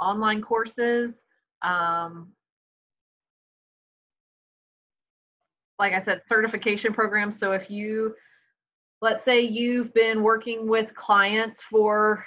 online 0.00 0.42
courses. 0.42 1.14
Um, 1.62 2.32
like 5.78 5.92
I 5.92 5.98
said, 5.98 6.22
certification 6.24 6.92
programs. 6.92 7.38
So 7.38 7.52
if 7.52 7.70
you, 7.70 8.14
let's 9.02 9.24
say 9.24 9.40
you've 9.40 9.92
been 9.92 10.22
working 10.22 10.68
with 10.68 10.94
clients 10.94 11.62
for 11.62 12.24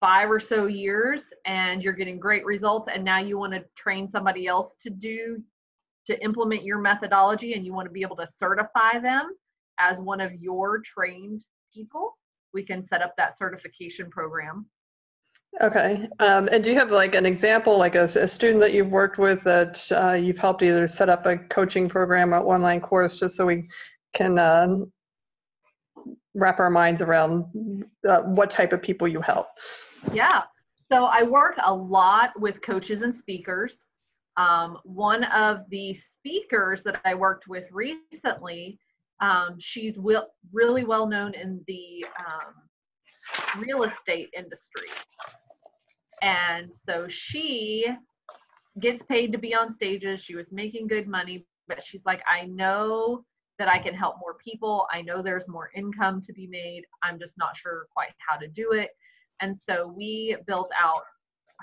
five 0.00 0.30
or 0.30 0.40
so 0.40 0.66
years 0.66 1.24
and 1.44 1.84
you're 1.84 1.92
getting 1.92 2.18
great 2.18 2.44
results 2.44 2.88
and 2.88 3.04
now 3.04 3.18
you 3.18 3.38
want 3.38 3.52
to 3.52 3.62
train 3.76 4.08
somebody 4.08 4.46
else 4.46 4.74
to 4.80 4.88
do 4.88 5.42
to 6.06 6.22
implement 6.22 6.64
your 6.64 6.78
methodology 6.78 7.54
and 7.54 7.64
you 7.64 7.72
want 7.72 7.86
to 7.86 7.92
be 7.92 8.02
able 8.02 8.16
to 8.16 8.26
certify 8.26 8.98
them 8.98 9.30
as 9.78 10.00
one 10.00 10.20
of 10.20 10.34
your 10.34 10.80
trained 10.80 11.40
people, 11.72 12.16
we 12.52 12.62
can 12.62 12.82
set 12.82 13.02
up 13.02 13.14
that 13.16 13.36
certification 13.36 14.10
program. 14.10 14.66
Okay. 15.60 16.08
Um, 16.20 16.48
and 16.52 16.62
do 16.62 16.70
you 16.70 16.78
have 16.78 16.90
like 16.90 17.14
an 17.14 17.26
example, 17.26 17.76
like 17.76 17.94
a, 17.94 18.04
a 18.04 18.28
student 18.28 18.60
that 18.60 18.72
you've 18.72 18.92
worked 18.92 19.18
with 19.18 19.42
that 19.44 19.84
uh, 19.92 20.12
you've 20.12 20.38
helped 20.38 20.62
either 20.62 20.86
set 20.86 21.08
up 21.08 21.26
a 21.26 21.38
coaching 21.38 21.88
program 21.88 22.32
or 22.32 22.38
online 22.38 22.80
course 22.80 23.18
just 23.18 23.36
so 23.36 23.46
we 23.46 23.68
can 24.14 24.38
uh, 24.38 24.76
wrap 26.34 26.60
our 26.60 26.70
minds 26.70 27.02
around 27.02 27.44
uh, 28.08 28.22
what 28.22 28.50
type 28.50 28.72
of 28.72 28.80
people 28.80 29.08
you 29.08 29.20
help? 29.20 29.48
Yeah. 30.12 30.42
So 30.90 31.04
I 31.04 31.22
work 31.22 31.54
a 31.62 31.74
lot 31.74 32.38
with 32.38 32.62
coaches 32.62 33.02
and 33.02 33.14
speakers. 33.14 33.86
Um, 34.40 34.78
one 34.84 35.24
of 35.24 35.68
the 35.68 35.92
speakers 35.92 36.82
that 36.84 36.98
I 37.04 37.14
worked 37.14 37.46
with 37.46 37.68
recently, 37.70 38.78
um, 39.20 39.58
she's 39.58 39.98
will, 39.98 40.28
really 40.50 40.82
well 40.82 41.06
known 41.06 41.34
in 41.34 41.62
the 41.66 42.06
um, 42.18 43.60
real 43.60 43.82
estate 43.82 44.30
industry. 44.34 44.88
And 46.22 46.72
so 46.72 47.06
she 47.06 47.86
gets 48.78 49.02
paid 49.02 49.30
to 49.32 49.38
be 49.38 49.54
on 49.54 49.68
stages. 49.68 50.22
She 50.24 50.36
was 50.36 50.50
making 50.52 50.86
good 50.86 51.06
money, 51.06 51.46
but 51.68 51.82
she's 51.82 52.06
like, 52.06 52.22
I 52.26 52.46
know 52.46 53.24
that 53.58 53.68
I 53.68 53.78
can 53.78 53.94
help 53.94 54.16
more 54.20 54.36
people. 54.42 54.86
I 54.90 55.02
know 55.02 55.20
there's 55.20 55.48
more 55.48 55.70
income 55.74 56.22
to 56.22 56.32
be 56.32 56.46
made. 56.46 56.86
I'm 57.02 57.18
just 57.18 57.36
not 57.36 57.54
sure 57.58 57.88
quite 57.92 58.14
how 58.26 58.38
to 58.38 58.48
do 58.48 58.72
it. 58.72 58.92
And 59.42 59.54
so 59.54 59.86
we 59.86 60.36
built 60.46 60.70
out 60.82 61.02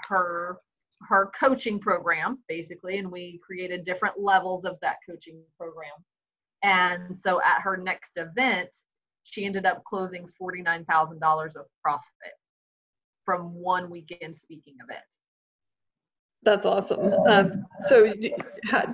her 0.10 0.58
her 1.02 1.32
coaching 1.40 1.80
program 1.80 2.40
basically 2.48 2.98
and 2.98 3.12
we 3.12 3.40
created 3.46 3.86
different 3.86 4.20
levels 4.20 4.66
of 4.66 4.78
that 4.82 4.98
coaching 5.08 5.42
program. 5.58 5.92
And 6.64 7.18
so 7.18 7.40
at 7.42 7.62
her 7.62 7.78
next 7.78 8.18
event 8.18 8.70
she 9.24 9.46
ended 9.46 9.66
up 9.66 9.84
closing 9.84 10.28
$49000 10.42 11.56
of 11.56 11.66
profit 11.84 12.34
from 13.24 13.54
one 13.54 13.90
weekend 13.90 14.36
speaking 14.36 14.76
event. 14.84 15.04
That's 16.44 16.66
awesome. 16.66 17.14
Um, 17.28 17.66
so 17.88 18.14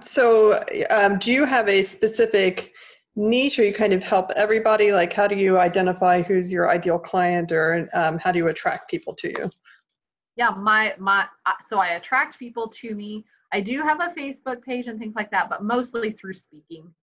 so 0.01 0.63
um, 0.89 1.19
do 1.19 1.31
you 1.31 1.45
have 1.45 1.67
a 1.67 1.83
specific 1.83 2.71
niche 3.15 3.59
or 3.59 3.63
you 3.63 3.73
kind 3.73 3.93
of 3.93 4.03
help 4.03 4.31
everybody? 4.31 4.91
Like 4.91 5.13
how 5.13 5.27
do 5.27 5.35
you 5.35 5.59
identify 5.59 6.23
who's 6.23 6.51
your 6.51 6.71
ideal 6.71 6.97
client 6.97 7.51
or 7.51 7.87
um, 7.93 8.17
how 8.17 8.31
do 8.31 8.39
you 8.39 8.47
attract 8.47 8.89
people 8.89 9.13
to 9.15 9.29
you 9.29 9.49
yeah 10.35 10.49
my 10.49 10.95
my 10.97 11.25
so 11.61 11.79
i 11.79 11.89
attract 11.89 12.39
people 12.39 12.67
to 12.67 12.95
me. 12.95 13.25
I 13.51 13.61
do 13.61 13.83
have 13.83 13.99
a 14.01 14.07
facebook 14.07 14.63
page 14.63 14.87
and 14.87 14.97
things 14.99 15.15
like 15.15 15.29
that 15.31 15.49
but 15.49 15.63
mostly 15.63 16.11
through 16.11 16.33
speaking. 16.33 16.93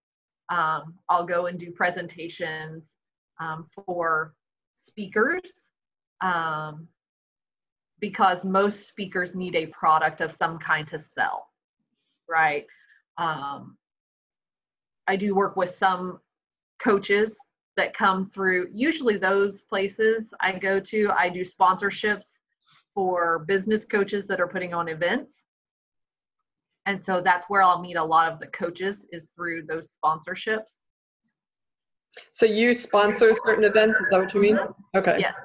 Um, 0.48 0.94
i'll 1.08 1.24
go 1.24 1.46
and 1.46 1.58
do 1.58 1.70
presentations 1.70 2.94
um, 3.40 3.66
for 3.86 4.34
speakers 4.78 5.40
um, 6.22 6.88
because 8.00 8.44
most 8.44 8.88
speakers 8.88 9.34
need 9.34 9.54
a 9.54 9.66
product 9.66 10.20
of 10.20 10.32
some 10.32 10.58
kind 10.58 10.86
to 10.88 10.98
sell 10.98 11.46
right? 12.28 12.66
Um, 13.18 13.76
i 15.06 15.16
do 15.16 15.34
work 15.34 15.56
with 15.56 15.70
some 15.70 16.20
coaches 16.80 17.36
that 17.76 17.94
come 17.94 18.26
through. 18.26 18.68
Usually 18.72 19.16
those 19.16 19.62
places 19.62 20.32
i 20.40 20.52
go 20.52 20.80
to 20.80 21.10
i 21.16 21.28
do 21.28 21.42
sponsorships 21.42 22.38
for 22.94 23.40
business 23.40 23.84
coaches 23.84 24.26
that 24.26 24.40
are 24.40 24.48
putting 24.48 24.74
on 24.74 24.88
events. 24.88 25.44
And 26.86 27.02
so 27.02 27.20
that's 27.20 27.46
where 27.48 27.62
I'll 27.62 27.80
meet 27.80 27.96
a 27.96 28.04
lot 28.04 28.32
of 28.32 28.40
the 28.40 28.46
coaches 28.48 29.06
is 29.12 29.30
through 29.36 29.64
those 29.66 29.96
sponsorships. 30.02 30.72
So 32.32 32.46
you 32.46 32.74
sponsor 32.74 33.32
certain 33.44 33.64
events, 33.64 33.98
is 34.00 34.06
that 34.10 34.18
what 34.18 34.34
you 34.34 34.40
mean? 34.40 34.58
Okay. 34.96 35.16
Yes. 35.20 35.36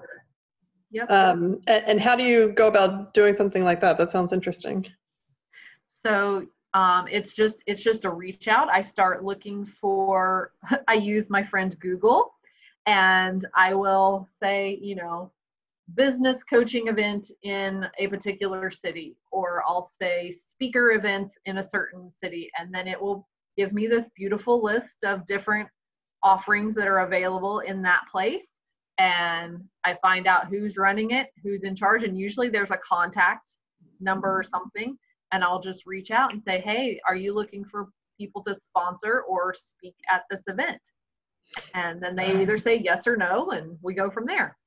Yep. 0.92 1.12
Um, 1.12 1.60
and, 1.68 1.84
and 1.86 2.02
how 2.02 2.16
do 2.16 2.24
you 2.24 2.54
go 2.56 2.68
about 2.68 3.14
doing 3.14 3.36
something 3.36 3.64
like 3.64 3.82
that? 3.82 3.98
That 3.98 4.12
sounds 4.12 4.32
interesting. 4.34 4.88
So 5.90 6.48
um, 6.74 7.08
it's 7.10 7.34
just 7.34 7.64
it's 7.68 7.82
just 7.82 8.06
a 8.06 8.10
reach 8.10 8.48
out. 8.48 8.70
I 8.70 8.82
start 8.82 9.24
looking 9.24 9.66
for. 9.66 10.52
I 10.88 10.94
use 10.94 11.30
my 11.30 11.44
friend 11.44 11.76
Google, 11.80 12.34
and 12.86 13.46
I 13.56 13.74
will 13.74 14.28
say, 14.42 14.78
you 14.82 14.96
know, 14.96 15.32
business 15.94 16.44
coaching 16.44 16.88
event 16.88 17.30
in 17.44 17.86
a 18.00 18.08
particular 18.08 18.70
city 18.72 19.16
or 19.32 19.64
I'll 19.68 19.88
say 20.02 20.32
speaker 20.32 20.92
events 20.92 21.34
in 21.46 21.60
a 21.60 21.70
certain 21.70 22.10
city, 22.10 22.50
and 22.58 22.74
then 22.74 22.88
it 22.88 23.00
will 23.00 23.28
give 23.56 23.72
me 23.72 23.88
this 23.88 24.08
beautiful 24.16 24.64
list 24.64 25.04
of 25.04 25.26
different 25.26 25.70
offerings 26.24 26.74
that 26.76 26.88
are 26.88 27.00
available 27.00 27.60
in 27.60 27.82
that 27.84 28.02
place. 28.12 28.54
And 28.98 29.64
I 29.84 29.98
find 30.02 30.26
out 30.26 30.48
who's 30.48 30.78
running 30.78 31.12
it, 31.12 31.30
who's 31.44 31.64
in 31.64 31.76
charge, 31.76 32.04
and 32.04 32.18
usually 32.18 32.50
there's 32.50 32.72
a 32.72 32.78
contact 32.78 33.52
number 34.00 34.38
or 34.38 34.42
mm-hmm. 34.42 34.50
something. 34.50 34.98
And 35.32 35.44
I'll 35.44 35.60
just 35.60 35.86
reach 35.86 36.12
out 36.12 36.34
and 36.34 36.44
say, 36.44 36.62
hey, 36.62 37.00
are 37.08 37.16
you 37.16 37.34
looking 37.34 37.66
for 37.66 37.90
people 38.18 38.42
to 38.44 38.56
sponsor 38.56 39.24
or 39.28 39.54
speak 39.54 39.96
at 40.12 40.24
this 40.30 40.44
event? 40.48 40.80
And 41.74 42.02
then 42.02 42.16
they 42.16 42.42
either 42.42 42.58
say 42.58 42.78
yes 42.78 43.06
or 43.06 43.18
no, 43.18 43.52
and 43.52 43.78
we 43.82 43.94
go 43.94 44.10
from 44.10 44.26
there. 44.26 44.58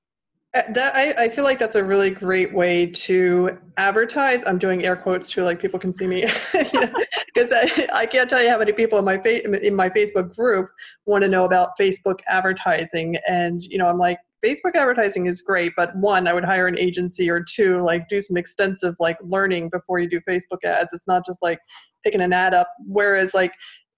Uh, 0.55 0.62
that 0.73 0.97
I, 0.97 1.25
I 1.25 1.28
feel 1.28 1.45
like 1.45 1.59
that's 1.59 1.75
a 1.75 1.85
really 1.85 2.09
great 2.09 2.55
way 2.55 2.87
to 2.87 3.59
advertise. 3.76 4.43
I'm 4.47 4.59
doing 4.59 4.83
air 4.83 4.97
quotes 4.97 5.28
too, 5.31 5.43
like 5.43 5.61
people 5.61 5.78
can 5.78 5.93
see 5.93 6.07
me, 6.07 6.23
because 6.52 7.52
I, 7.52 7.87
I 7.93 8.07
can't 8.07 8.31
tell 8.31 8.43
you 8.43 8.49
how 8.49 8.59
many 8.59 8.73
people 8.73 8.99
in 8.99 9.05
my 9.05 9.19
fa- 9.19 9.45
in 9.45 9.75
my 9.75 9.90
Facebook 9.90 10.35
group 10.35 10.71
want 11.05 11.23
to 11.23 11.28
know 11.28 11.45
about 11.45 11.71
Facebook 11.78 12.21
advertising, 12.28 13.17
and 13.28 13.61
you 13.61 13.76
know 13.76 13.87
I'm 13.88 13.99
like 13.99 14.19
Facebook 14.43 14.75
advertising 14.75 15.26
is 15.26 15.43
great, 15.43 15.73
but 15.76 15.95
one, 15.97 16.26
I 16.26 16.33
would 16.33 16.45
hire 16.45 16.67
an 16.67 16.78
agency, 16.78 17.28
or 17.28 17.43
two, 17.43 17.83
like 17.83 18.09
do 18.09 18.19
some 18.21 18.38
extensive 18.38 18.95
like 18.99 19.19
learning 19.23 19.69
before 19.69 19.99
you 19.99 20.09
do 20.09 20.21
Facebook 20.28 20.64
ads. 20.64 20.95
It's 20.95 21.07
not 21.07 21.26
just 21.26 21.43
like 21.43 21.59
picking 22.05 22.21
an 22.23 22.33
ad 22.33 22.55
up. 22.55 22.69
Whereas 22.87 23.35
like 23.35 23.52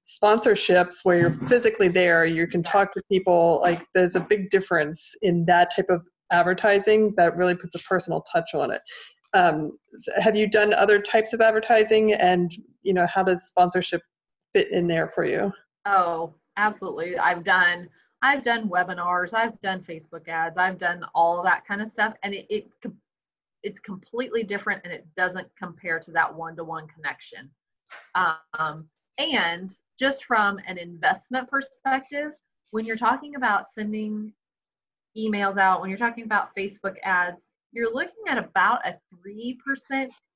sponsorships 0.05 1.05
where 1.05 1.19
you're 1.19 1.47
physically 1.47 1.89
there, 1.89 2.25
you 2.25 2.47
can 2.47 2.63
talk 2.63 2.93
to 2.95 3.03
people. 3.09 3.61
Like 3.63 3.87
there's 3.95 4.17
a 4.17 4.21
big 4.21 4.51
difference 4.51 5.15
in 5.23 5.45
that 5.45 5.75
type 5.77 5.91
of 5.91 6.03
advertising 6.31 7.15
that 7.17 7.37
really 7.37 7.55
puts 7.55 7.75
a 7.75 7.79
personal 7.81 8.23
touch 8.33 8.55
on 8.55 8.71
it. 8.71 8.81
Um, 9.33 9.79
have 10.17 10.35
you 10.35 10.49
done 10.49 10.73
other 10.75 11.01
types 11.01 11.33
of 11.33 11.41
advertising, 11.41 12.15
and 12.15 12.53
you 12.83 12.95
know 12.95 13.07
how 13.07 13.23
does 13.23 13.47
sponsorship 13.47 14.03
fit 14.55 14.73
in 14.73 14.87
there 14.87 15.13
for 15.15 15.25
you? 15.25 15.53
Oh, 15.87 16.35
absolutely. 16.57 17.19
I've 17.19 17.45
done 17.45 17.89
I've 18.23 18.43
done 18.43 18.69
webinars, 18.69 19.33
I've 19.33 19.59
done 19.61 19.81
Facebook 19.81 20.29
ads, 20.29 20.59
I've 20.59 20.79
done 20.79 21.05
all 21.15 21.43
that 21.43 21.67
kind 21.67 21.81
of 21.81 21.89
stuff, 21.89 22.15
and 22.23 22.35
it, 22.35 22.47
it 22.51 22.69
it's 23.63 23.81
completely 23.81 24.43
different, 24.43 24.83
and 24.85 24.93
it 24.93 25.07
doesn't 25.17 25.49
compare 25.57 25.99
to 26.01 26.11
that 26.13 26.35
one-to-one 26.35 26.87
connection. 26.89 27.51
Um, 28.15 28.89
and 29.19 29.71
just 29.99 30.25
from 30.25 30.59
an 30.67 30.79
investment 30.79 31.49
perspective, 31.49 32.33
when 32.71 32.85
you're 32.85 32.97
talking 32.97 33.35
about 33.35 33.69
sending 33.69 34.33
emails 35.17 35.59
out, 35.59 35.81
when 35.81 35.91
you're 35.91 35.99
talking 35.99 36.25
about 36.25 36.55
Facebook 36.57 36.95
ads, 37.03 37.41
you're 37.73 37.93
looking 37.93 38.25
at 38.29 38.39
about 38.39 38.87
a 38.87 38.97
3%, 39.27 39.57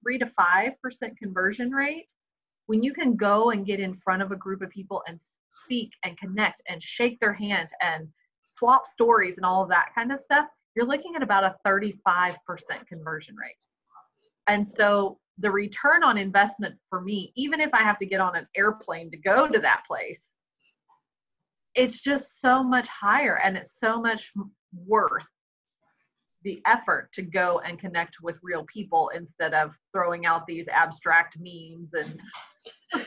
3 0.02 0.18
to 0.18 0.26
5% 0.26 1.16
conversion 1.16 1.70
rate. 1.70 2.12
When 2.66 2.82
you 2.82 2.92
can 2.92 3.16
go 3.16 3.50
and 3.50 3.66
get 3.66 3.80
in 3.80 3.94
front 3.94 4.22
of 4.22 4.32
a 4.32 4.36
group 4.36 4.62
of 4.62 4.70
people 4.70 5.02
and 5.06 5.18
speak 5.64 5.90
and 6.04 6.16
connect 6.16 6.62
and 6.68 6.82
shake 6.82 7.18
their 7.20 7.32
hand 7.32 7.68
and 7.82 8.08
swap 8.44 8.86
stories 8.86 9.36
and 9.36 9.44
all 9.44 9.62
of 9.62 9.68
that 9.70 9.88
kind 9.94 10.12
of 10.12 10.20
stuff, 10.20 10.46
you're 10.74 10.86
looking 10.86 11.14
at 11.16 11.22
about 11.22 11.44
a 11.44 11.56
35% 11.66 12.36
conversion 12.88 13.36
rate. 13.36 13.56
And 14.46 14.66
so 14.66 15.18
the 15.38 15.50
return 15.50 16.04
on 16.04 16.16
investment 16.16 16.76
for 16.88 17.00
me, 17.00 17.32
even 17.36 17.60
if 17.60 17.70
I 17.72 17.82
have 17.82 17.98
to 17.98 18.06
get 18.06 18.20
on 18.20 18.36
an 18.36 18.46
airplane 18.56 19.10
to 19.10 19.16
go 19.16 19.48
to 19.48 19.58
that 19.58 19.84
place, 19.86 20.30
it's 21.74 22.00
just 22.00 22.40
so 22.40 22.62
much 22.62 22.86
higher 22.86 23.40
and 23.42 23.56
it's 23.56 23.78
so 23.78 24.00
much 24.00 24.32
worth 24.86 25.26
the 26.42 26.60
effort 26.66 27.10
to 27.12 27.22
go 27.22 27.60
and 27.60 27.78
connect 27.78 28.16
with 28.22 28.38
real 28.42 28.64
people 28.64 29.10
instead 29.14 29.54
of 29.54 29.74
throwing 29.92 30.26
out 30.26 30.46
these 30.46 30.68
abstract 30.68 31.36
memes 31.40 31.90
and 31.94 32.20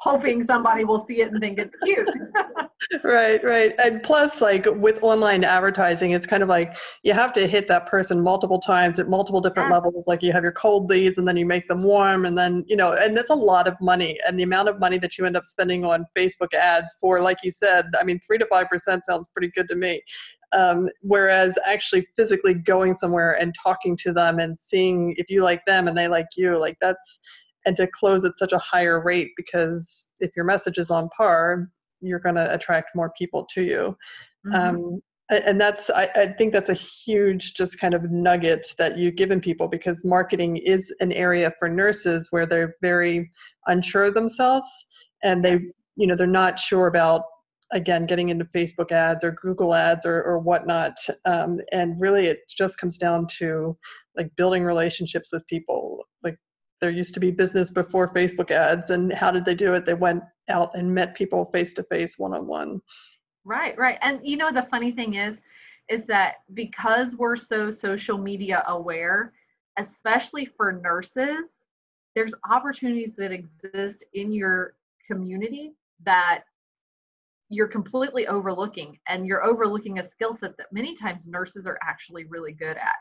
hoping 0.00 0.44
somebody 0.44 0.84
will 0.84 1.06
see 1.06 1.22
it 1.22 1.32
and 1.32 1.40
think 1.40 1.58
it's 1.58 1.74
cute. 1.82 2.06
right, 3.04 3.42
right. 3.42 3.74
And 3.82 4.02
plus, 4.02 4.42
like 4.42 4.66
with 4.66 5.02
online 5.02 5.44
advertising, 5.44 6.10
it's 6.10 6.26
kind 6.26 6.42
of 6.42 6.48
like 6.50 6.76
you 7.02 7.14
have 7.14 7.32
to 7.32 7.46
hit 7.46 7.66
that 7.68 7.86
person 7.86 8.20
multiple 8.20 8.60
times 8.60 8.98
at 8.98 9.08
multiple 9.08 9.40
different 9.40 9.70
yes. 9.70 9.72
levels. 9.72 10.06
Like 10.06 10.22
you 10.22 10.30
have 10.32 10.42
your 10.42 10.52
cold 10.52 10.90
leads 10.90 11.16
and 11.16 11.26
then 11.26 11.38
you 11.38 11.46
make 11.46 11.66
them 11.68 11.82
warm, 11.82 12.26
and 12.26 12.36
then, 12.36 12.64
you 12.68 12.76
know, 12.76 12.92
and 12.92 13.16
that's 13.16 13.30
a 13.30 13.34
lot 13.34 13.66
of 13.66 13.74
money. 13.80 14.18
And 14.26 14.38
the 14.38 14.42
amount 14.42 14.68
of 14.68 14.78
money 14.78 14.98
that 14.98 15.16
you 15.16 15.24
end 15.24 15.38
up 15.38 15.46
spending 15.46 15.86
on 15.86 16.04
Facebook 16.16 16.52
ads 16.52 16.94
for, 17.00 17.20
like 17.20 17.38
you 17.42 17.50
said, 17.50 17.86
I 17.98 18.04
mean, 18.04 18.20
three 18.26 18.36
to 18.36 18.46
5% 18.52 19.00
sounds 19.04 19.28
pretty 19.28 19.50
good 19.56 19.68
to 19.70 19.76
me. 19.76 20.02
Um, 20.54 20.88
whereas 21.00 21.58
actually 21.66 22.06
physically 22.16 22.54
going 22.54 22.94
somewhere 22.94 23.32
and 23.40 23.54
talking 23.60 23.96
to 23.98 24.12
them 24.12 24.38
and 24.38 24.58
seeing 24.58 25.14
if 25.18 25.28
you 25.28 25.42
like 25.42 25.64
them 25.66 25.88
and 25.88 25.98
they 25.98 26.08
like 26.08 26.28
you, 26.36 26.56
like 26.58 26.76
that's, 26.80 27.18
and 27.66 27.76
to 27.76 27.86
close 27.86 28.24
at 28.24 28.38
such 28.38 28.52
a 28.52 28.58
higher 28.58 29.02
rate 29.02 29.30
because 29.36 30.10
if 30.20 30.30
your 30.36 30.44
message 30.44 30.78
is 30.78 30.90
on 30.90 31.08
par, 31.16 31.70
you're 32.00 32.20
going 32.20 32.34
to 32.34 32.52
attract 32.54 32.94
more 32.94 33.12
people 33.18 33.46
to 33.54 33.62
you. 33.62 33.96
Mm-hmm. 34.46 34.54
Um, 34.54 35.00
and 35.30 35.58
that's 35.58 35.88
I, 35.90 36.08
I, 36.14 36.26
think 36.36 36.52
that's 36.52 36.68
a 36.68 36.74
huge 36.74 37.54
just 37.54 37.80
kind 37.80 37.94
of 37.94 38.10
nugget 38.10 38.74
that 38.78 38.98
you've 38.98 39.16
given 39.16 39.40
people 39.40 39.68
because 39.68 40.04
marketing 40.04 40.58
is 40.58 40.92
an 41.00 41.12
area 41.12 41.52
for 41.58 41.68
nurses 41.68 42.28
where 42.30 42.44
they're 42.44 42.74
very 42.82 43.30
unsure 43.66 44.04
of 44.04 44.14
themselves 44.14 44.68
and 45.22 45.42
they 45.42 45.60
you 45.96 46.06
know 46.06 46.14
they're 46.14 46.26
not 46.26 46.58
sure 46.58 46.88
about 46.88 47.22
again 47.74 48.06
getting 48.06 48.30
into 48.30 48.44
facebook 48.46 48.90
ads 48.90 49.22
or 49.22 49.32
google 49.32 49.74
ads 49.74 50.06
or, 50.06 50.22
or 50.22 50.38
whatnot 50.38 50.96
um, 51.26 51.60
and 51.72 52.00
really 52.00 52.26
it 52.26 52.38
just 52.48 52.78
comes 52.78 52.96
down 52.96 53.26
to 53.26 53.76
like 54.16 54.34
building 54.36 54.64
relationships 54.64 55.30
with 55.32 55.46
people. 55.46 56.06
Like 56.22 56.38
there 56.80 56.90
used 56.90 57.14
to 57.14 57.20
be 57.20 57.30
business 57.30 57.70
before 57.70 58.12
facebook 58.12 58.50
ads 58.50 58.90
and 58.90 59.12
how 59.12 59.30
did 59.30 59.44
they 59.44 59.54
do 59.54 59.74
it? 59.74 59.84
They 59.84 59.94
went 59.94 60.22
out 60.48 60.70
and 60.74 60.94
met 60.94 61.14
people 61.14 61.46
face 61.46 61.72
to 61.74 61.82
face 61.84 62.18
one 62.18 62.34
on 62.34 62.46
one 62.46 62.80
right 63.44 63.76
right. 63.78 63.98
And 64.02 64.20
you 64.22 64.36
know 64.36 64.50
the 64.52 64.66
funny 64.70 64.92
thing 64.92 65.14
is 65.14 65.36
is 65.88 66.02
that 66.06 66.36
because 66.54 67.14
we're 67.14 67.36
so 67.36 67.70
social 67.70 68.18
media 68.18 68.62
aware 68.68 69.32
especially 69.76 70.44
for 70.44 70.72
nurses 70.72 71.44
there's 72.14 72.32
opportunities 72.48 73.16
that 73.16 73.32
exist 73.32 74.04
in 74.14 74.32
your 74.32 74.76
community 75.06 75.72
that 76.04 76.44
you're 77.54 77.68
completely 77.68 78.26
overlooking 78.26 78.98
and 79.08 79.26
you're 79.26 79.44
overlooking 79.44 79.98
a 79.98 80.02
skill 80.02 80.34
set 80.34 80.56
that 80.58 80.66
many 80.72 80.94
times 80.94 81.26
nurses 81.26 81.66
are 81.66 81.78
actually 81.82 82.24
really 82.24 82.52
good 82.52 82.76
at. 82.76 82.96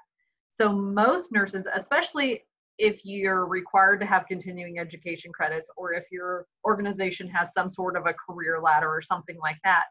So 0.55 0.71
most 0.71 1.31
nurses 1.31 1.67
especially 1.73 2.43
if 2.79 3.05
you're 3.05 3.45
required 3.45 3.99
to 3.99 4.05
have 4.05 4.25
continuing 4.27 4.79
education 4.79 5.31
credits 5.31 5.69
or 5.77 5.93
if 5.93 6.05
your 6.11 6.47
organization 6.65 7.27
has 7.27 7.53
some 7.53 7.69
sort 7.69 7.95
of 7.95 8.07
a 8.07 8.13
career 8.13 8.59
ladder 8.61 8.89
or 8.89 9.01
something 9.01 9.37
like 9.39 9.57
that 9.63 9.83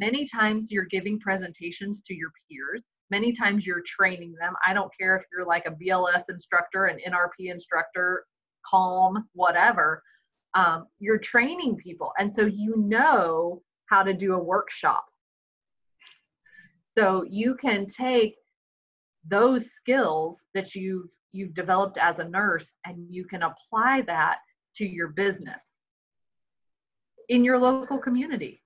many 0.00 0.26
times 0.26 0.72
you're 0.72 0.84
giving 0.84 1.20
presentations 1.20 2.00
to 2.00 2.14
your 2.14 2.32
peers. 2.48 2.82
Many 3.10 3.32
times 3.32 3.66
you're 3.66 3.82
training 3.82 4.34
them. 4.40 4.54
I 4.66 4.72
don't 4.72 4.90
care 4.98 5.16
if 5.16 5.24
you're 5.30 5.46
like 5.46 5.66
a 5.66 5.70
bls 5.70 6.24
instructor 6.28 6.86
an 6.86 6.98
nrp 7.06 7.50
instructor 7.52 8.24
calm 8.66 9.28
whatever 9.34 10.02
um, 10.54 10.86
you're 10.98 11.18
training 11.18 11.76
people. 11.76 12.12
And 12.18 12.30
so 12.30 12.46
you 12.46 12.74
know 12.76 13.62
how 13.90 14.02
to 14.04 14.14
do 14.14 14.34
a 14.34 14.42
workshop. 14.42 15.04
So 16.96 17.24
you 17.28 17.54
can 17.54 17.86
take 17.86 18.36
those 19.28 19.72
skills 19.72 20.40
that 20.54 20.74
you've 20.74 21.10
you've 21.32 21.54
developed 21.54 21.98
as 21.98 22.18
a 22.18 22.28
nurse 22.28 22.70
and 22.86 23.06
you 23.10 23.24
can 23.24 23.42
apply 23.42 24.00
that 24.02 24.38
to 24.76 24.86
your 24.86 25.08
business 25.08 25.62
in 27.28 27.44
your 27.44 27.58
local 27.58 27.98
community. 27.98 28.62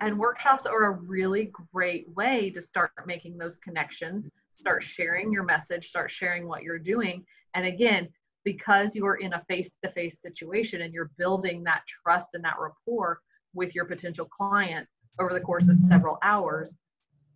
And 0.00 0.18
workshops 0.18 0.66
are 0.66 0.84
a 0.86 0.90
really 0.90 1.50
great 1.72 2.08
way 2.14 2.50
to 2.50 2.62
start 2.62 2.92
making 3.06 3.36
those 3.36 3.56
connections, 3.56 4.30
start 4.52 4.82
sharing 4.82 5.32
your 5.32 5.42
message, 5.42 5.88
start 5.88 6.10
sharing 6.10 6.46
what 6.46 6.62
you're 6.62 6.78
doing. 6.78 7.24
And 7.54 7.66
again, 7.66 8.08
because 8.44 8.94
you're 8.94 9.16
in 9.16 9.32
a 9.34 9.44
face-to-face 9.48 10.20
situation 10.20 10.82
and 10.82 10.94
you're 10.94 11.10
building 11.18 11.64
that 11.64 11.82
trust 11.86 12.30
and 12.34 12.44
that 12.44 12.56
rapport 12.58 13.20
with 13.54 13.74
your 13.74 13.84
potential 13.84 14.26
client 14.26 14.86
over 15.18 15.32
the 15.32 15.40
course 15.40 15.68
of 15.68 15.76
mm-hmm. 15.76 15.90
several 15.90 16.18
hours 16.22 16.74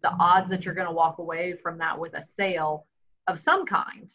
the 0.03 0.13
odds 0.19 0.51
that 0.51 0.65
you're 0.65 0.75
going 0.75 0.87
to 0.87 0.93
walk 0.93 1.19
away 1.19 1.55
from 1.63 1.79
that 1.79 1.99
with 1.99 2.15
a 2.15 2.23
sale 2.23 2.87
of 3.29 3.39
some 3.39 3.65
kind 3.65 4.11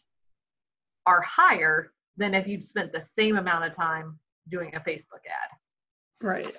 are 1.06 1.22
higher 1.22 1.92
than 2.18 2.34
if 2.34 2.46
you'd 2.46 2.62
spent 2.62 2.92
the 2.92 3.00
same 3.00 3.38
amount 3.38 3.64
of 3.64 3.72
time 3.72 4.18
doing 4.50 4.74
a 4.74 4.80
facebook 4.80 5.24
ad. 5.26 5.56
Right 6.20 6.54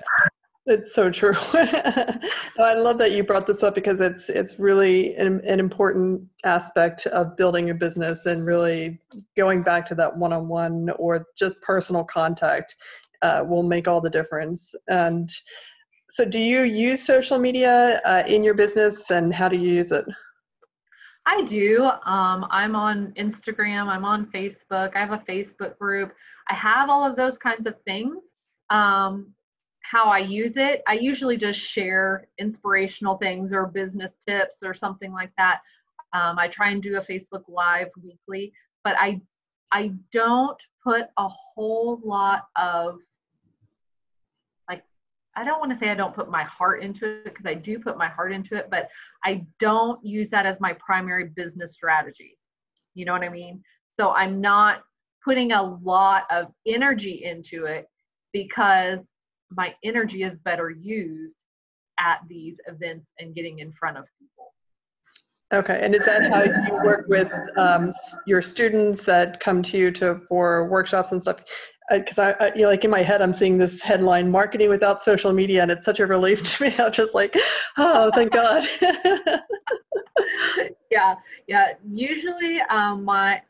it's 0.70 0.94
so 0.94 1.10
true. 1.10 1.34
I 1.54 2.74
love 2.76 2.98
that 3.00 3.12
you 3.12 3.24
brought 3.24 3.48
this 3.48 3.64
up 3.64 3.76
because 3.76 4.00
it's 4.02 4.30
it's 4.30 4.60
really 4.60 5.16
an, 5.16 5.42
an, 5.46 5.60
important 5.60 6.22
aspect 6.46 7.08
of 7.08 7.36
building 7.36 7.70
a 7.70 7.74
business 7.74 8.26
and 8.26 8.46
really 8.46 9.00
going 9.36 9.64
back 9.64 9.88
to 9.88 9.96
that 9.96 10.16
one-on-one 10.16 10.92
or 10.98 11.26
just 11.38 11.62
personal 11.62 12.04
contact 12.04 12.76
uh, 13.22 13.44
will 13.46 13.64
make 13.64 13.88
all 13.88 14.00
the 14.00 14.10
difference. 14.10 14.76
And 14.88 15.30
so, 16.12 16.26
do 16.26 16.40
you 16.40 16.62
use 16.62 17.04
social 17.04 17.40
media 17.40 18.02
uh, 18.06 18.24
in 18.28 18.44
your 18.44 18.54
business, 18.54 19.12
and 19.12 19.34
how 19.34 19.50
do 19.50 19.58
you 19.58 19.74
use 19.74 19.92
it? 19.92 20.06
I 21.26 21.44
do. 21.44 21.84
Um, 21.84 22.48
I'm 22.50 22.76
on 22.76 23.12
Instagram. 23.14 23.88
I'm 23.88 24.06
on 24.06 24.26
Facebook. 24.28 24.96
I 24.96 25.00
have 25.00 25.12
a 25.12 25.20
Facebook 25.20 25.78
group. 25.78 26.14
I 26.50 26.56
have 26.56 26.90
all 26.90 27.06
of 27.06 27.16
those 27.16 27.38
kinds 27.38 27.68
of 27.68 27.76
things. 27.86 28.24
Um, 28.70 29.34
how 29.90 30.06
I 30.06 30.20
use 30.20 30.56
it, 30.56 30.84
I 30.88 30.94
usually 30.94 31.36
just 31.36 31.60
share 31.60 32.28
inspirational 32.38 33.18
things 33.18 33.52
or 33.52 33.66
business 33.66 34.18
tips 34.18 34.62
or 34.64 34.72
something 34.72 35.12
like 35.12 35.32
that. 35.38 35.62
Um, 36.14 36.38
I 36.38 36.48
try 36.48 36.70
and 36.70 36.82
do 36.82 36.98
a 36.98 37.02
Facebook 37.02 37.44
Live 37.48 37.88
weekly, 38.02 38.54
but 38.84 38.96
I 39.00 39.20
I 39.72 39.94
don't 40.12 40.62
put 40.84 41.06
a 41.18 41.28
whole 41.28 42.00
lot 42.04 42.44
of 42.56 43.00
like 44.70 44.84
I 45.36 45.44
don't 45.44 45.60
want 45.60 45.72
to 45.74 45.78
say 45.78 45.90
I 45.90 45.96
don't 45.96 46.14
put 46.14 46.30
my 46.30 46.44
heart 46.44 46.84
into 46.84 47.08
it 47.08 47.24
because 47.24 47.48
I 47.48 47.56
do 47.56 47.80
put 47.80 47.98
my 47.98 48.08
heart 48.08 48.32
into 48.32 48.56
it, 48.56 48.70
but 48.70 48.90
I 49.26 49.46
don't 49.58 50.04
use 50.06 50.30
that 50.30 50.46
as 50.46 50.60
my 50.60 50.74
primary 50.74 51.30
business 51.30 51.74
strategy. 51.74 52.38
You 52.94 53.06
know 53.06 53.14
what 53.14 53.24
I 53.24 53.30
mean? 53.30 53.64
So 53.94 54.12
I'm 54.12 54.40
not 54.40 54.84
putting 55.24 55.52
a 55.52 55.64
lot 55.64 56.26
of 56.30 56.52
energy 56.68 57.24
into 57.24 57.66
it 57.66 57.88
because 58.34 59.00
my 59.52 59.76
energy 59.84 60.24
is 60.24 60.38
better 60.38 60.70
used 60.70 61.44
at 62.00 62.20
these 62.28 62.60
events 62.68 63.08
and 63.20 63.36
getting 63.36 63.60
in 63.60 63.72
front 63.72 63.98
of 63.98 64.06
people. 64.20 64.54
Okay, 65.52 65.80
and 65.82 65.96
is 65.96 66.06
that 66.06 66.32
how 66.32 66.44
you 66.44 66.84
work 66.84 67.08
with 67.08 67.32
um, 67.58 67.92
your 68.28 68.42
students 68.42 69.04
that 69.04 69.40
come 69.40 69.64
to 69.64 69.78
you 69.78 69.92
to 69.92 70.22
for 70.30 70.68
workshops 70.70 71.12
and 71.12 71.20
stuff? 71.20 71.38
Because 71.90 72.20
I, 72.20 72.32
I 72.34 72.54
you 72.54 72.62
know, 72.62 72.70
like 72.70 72.86
in 72.86 72.92
my 72.92 73.02
head, 73.02 73.20
I'm 73.20 73.34
seeing 73.34 73.58
this 73.58 73.82
headline: 73.82 74.30
"Marketing 74.30 74.70
without 74.70 75.02
social 75.02 75.34
media," 75.34 75.64
and 75.64 75.72
it's 75.72 75.86
such 75.86 76.00
a 76.00 76.06
relief 76.06 76.44
to 76.58 76.64
me. 76.64 76.76
I'm 76.78 76.92
just 76.92 77.16
like, 77.16 77.36
oh, 77.78 78.12
thank 78.14 78.32
God. 78.32 78.68
yeah, 80.92 81.16
yeah. 81.48 81.74
Usually, 81.92 82.62
um, 82.70 83.04
my 83.04 83.42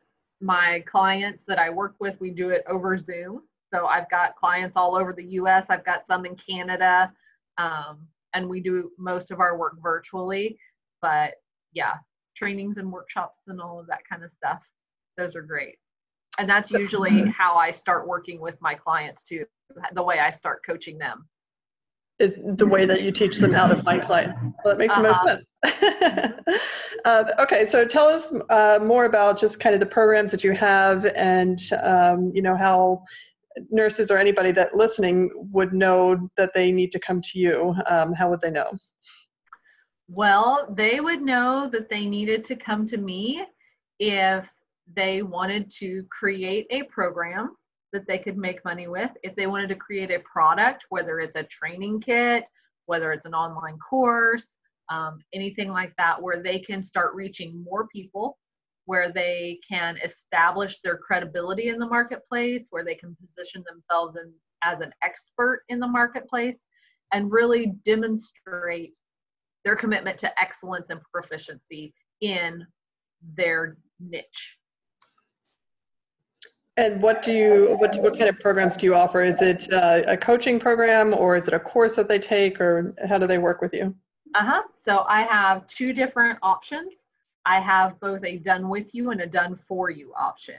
my 0.41 0.81
clients 0.85 1.43
that 1.47 1.59
I 1.59 1.69
work 1.69 1.95
with, 1.99 2.19
we 2.21 2.31
do 2.31 2.49
it 2.49 2.63
over 2.67 2.95
Zoom. 2.97 3.41
So 3.73 3.85
I've 3.85 4.09
got 4.09 4.35
clients 4.35 4.75
all 4.75 4.95
over 4.95 5.13
the 5.13 5.23
US, 5.23 5.65
I've 5.69 5.85
got 5.85 6.05
some 6.07 6.25
in 6.25 6.35
Canada, 6.35 7.11
um, 7.57 8.07
and 8.33 8.49
we 8.49 8.59
do 8.59 8.91
most 8.97 9.31
of 9.31 9.39
our 9.39 9.57
work 9.57 9.75
virtually. 9.81 10.57
But 11.01 11.35
yeah, 11.73 11.95
trainings 12.35 12.77
and 12.77 12.91
workshops 12.91 13.43
and 13.47 13.61
all 13.61 13.79
of 13.79 13.87
that 13.87 13.99
kind 14.09 14.23
of 14.23 14.31
stuff, 14.31 14.67
those 15.17 15.35
are 15.35 15.41
great. 15.41 15.75
And 16.39 16.49
that's 16.49 16.71
usually 16.71 17.29
how 17.37 17.55
I 17.55 17.71
start 17.71 18.07
working 18.07 18.39
with 18.39 18.57
my 18.61 18.73
clients 18.73 19.23
too, 19.23 19.45
the 19.93 20.03
way 20.03 20.19
I 20.19 20.31
start 20.31 20.61
coaching 20.65 20.97
them. 20.97 21.27
Is 22.19 22.37
the 22.43 22.67
way 22.67 22.85
that 22.85 23.01
you 23.01 23.13
teach 23.13 23.37
them 23.37 23.53
how 23.53 23.67
to 23.67 23.77
find 23.77 24.01
clients. 24.01 24.37
Well, 24.41 24.75
that 24.75 24.77
makes 24.77 24.93
the 24.93 24.99
uh-huh. 24.99 25.37
most 25.63 26.43
sense. 26.43 26.45
uh, 27.05 27.23
okay, 27.39 27.65
so 27.65 27.85
tell 27.85 28.07
us 28.07 28.33
uh, 28.49 28.79
more 28.81 29.05
about 29.05 29.39
just 29.39 29.61
kind 29.61 29.73
of 29.73 29.79
the 29.79 29.85
programs 29.85 30.29
that 30.31 30.43
you 30.43 30.51
have 30.51 31.05
and, 31.05 31.61
um, 31.81 32.29
you 32.35 32.41
know, 32.41 32.57
how 32.57 33.03
nurses 33.69 34.11
or 34.11 34.17
anybody 34.17 34.51
that 34.53 34.75
listening 34.75 35.29
would 35.51 35.73
know 35.73 36.29
that 36.37 36.51
they 36.53 36.71
need 36.71 36.91
to 36.91 36.99
come 36.99 37.21
to 37.21 37.39
you? 37.39 37.75
Um, 37.87 38.13
how 38.13 38.29
would 38.29 38.41
they 38.41 38.51
know? 38.51 38.71
Well, 40.07 40.73
they 40.75 40.99
would 40.99 41.21
know 41.21 41.69
that 41.71 41.89
they 41.89 42.05
needed 42.05 42.43
to 42.45 42.55
come 42.55 42.85
to 42.87 42.97
me 42.97 43.45
if 43.99 44.51
they 44.95 45.21
wanted 45.21 45.69
to 45.79 46.03
create 46.09 46.65
a 46.71 46.83
program 46.83 47.55
that 47.93 48.07
they 48.07 48.17
could 48.17 48.37
make 48.37 48.63
money 48.65 48.87
with. 48.87 49.11
If 49.23 49.35
they 49.35 49.47
wanted 49.47 49.69
to 49.69 49.75
create 49.75 50.11
a 50.11 50.19
product, 50.19 50.85
whether 50.89 51.19
it's 51.19 51.35
a 51.35 51.43
training 51.43 52.01
kit, 52.01 52.47
whether 52.85 53.11
it's 53.11 53.25
an 53.25 53.33
online 53.33 53.77
course, 53.77 54.55
um, 54.89 55.19
anything 55.33 55.69
like 55.69 55.93
that, 55.97 56.21
where 56.21 56.41
they 56.41 56.59
can 56.59 56.81
start 56.81 57.13
reaching 57.13 57.63
more 57.63 57.87
people 57.87 58.37
where 58.89 59.11
they 59.11 59.59
can 59.69 59.97
establish 60.03 60.79
their 60.79 60.97
credibility 60.97 61.69
in 61.69 61.77
the 61.77 61.85
marketplace, 61.85 62.69
where 62.71 62.83
they 62.83 62.95
can 62.95 63.15
position 63.21 63.63
themselves 63.69 64.15
in, 64.15 64.33
as 64.63 64.79
an 64.79 64.91
expert 65.03 65.61
in 65.69 65.79
the 65.79 65.87
marketplace, 65.87 66.61
and 67.13 67.31
really 67.31 67.67
demonstrate 67.85 68.97
their 69.63 69.75
commitment 69.75 70.17
to 70.17 70.41
excellence 70.41 70.89
and 70.89 70.99
proficiency 71.13 71.93
in 72.21 72.65
their 73.35 73.77
niche. 73.99 74.57
And 76.77 76.99
what 76.99 77.21
do 77.21 77.31
you 77.31 77.77
what 77.79 77.95
what 78.01 78.17
kind 78.17 78.27
of 78.27 78.39
programs 78.39 78.75
do 78.75 78.87
you 78.87 78.95
offer? 78.95 79.21
Is 79.21 79.39
it 79.39 79.71
uh, 79.71 80.01
a 80.07 80.17
coaching 80.17 80.59
program 80.59 81.13
or 81.13 81.35
is 81.35 81.47
it 81.47 81.53
a 81.53 81.59
course 81.59 81.95
that 81.97 82.09
they 82.09 82.17
take 82.17 82.59
or 82.59 82.95
how 83.07 83.19
do 83.19 83.27
they 83.27 83.37
work 83.37 83.61
with 83.61 83.71
you? 83.71 83.93
Uh 84.33 84.45
huh. 84.45 84.63
So 84.83 85.05
I 85.07 85.21
have 85.21 85.67
two 85.67 85.93
different 85.93 86.39
options. 86.41 86.95
I 87.45 87.59
have 87.59 87.99
both 87.99 88.23
a 88.23 88.37
done 88.37 88.69
with 88.69 88.93
you 88.93 89.11
and 89.11 89.21
a 89.21 89.27
done 89.27 89.55
for 89.55 89.89
you 89.89 90.13
option. 90.17 90.57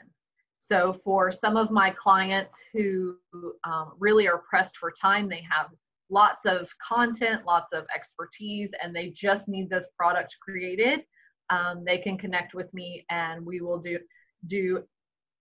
So 0.58 0.92
for 0.92 1.32
some 1.32 1.56
of 1.56 1.70
my 1.70 1.90
clients 1.90 2.54
who 2.72 3.16
um, 3.64 3.92
really 3.98 4.28
are 4.28 4.38
pressed 4.38 4.76
for 4.76 4.90
time, 4.92 5.28
they 5.28 5.44
have 5.50 5.70
lots 6.10 6.44
of 6.44 6.70
content, 6.78 7.46
lots 7.46 7.72
of 7.72 7.86
expertise, 7.94 8.72
and 8.82 8.94
they 8.94 9.10
just 9.10 9.48
need 9.48 9.70
this 9.70 9.88
product 9.96 10.36
created. 10.40 11.04
Um, 11.48 11.82
they 11.84 11.98
can 11.98 12.18
connect 12.18 12.54
with 12.54 12.72
me 12.74 13.04
and 13.10 13.44
we 13.44 13.60
will 13.60 13.78
do 13.78 13.98
do 14.46 14.84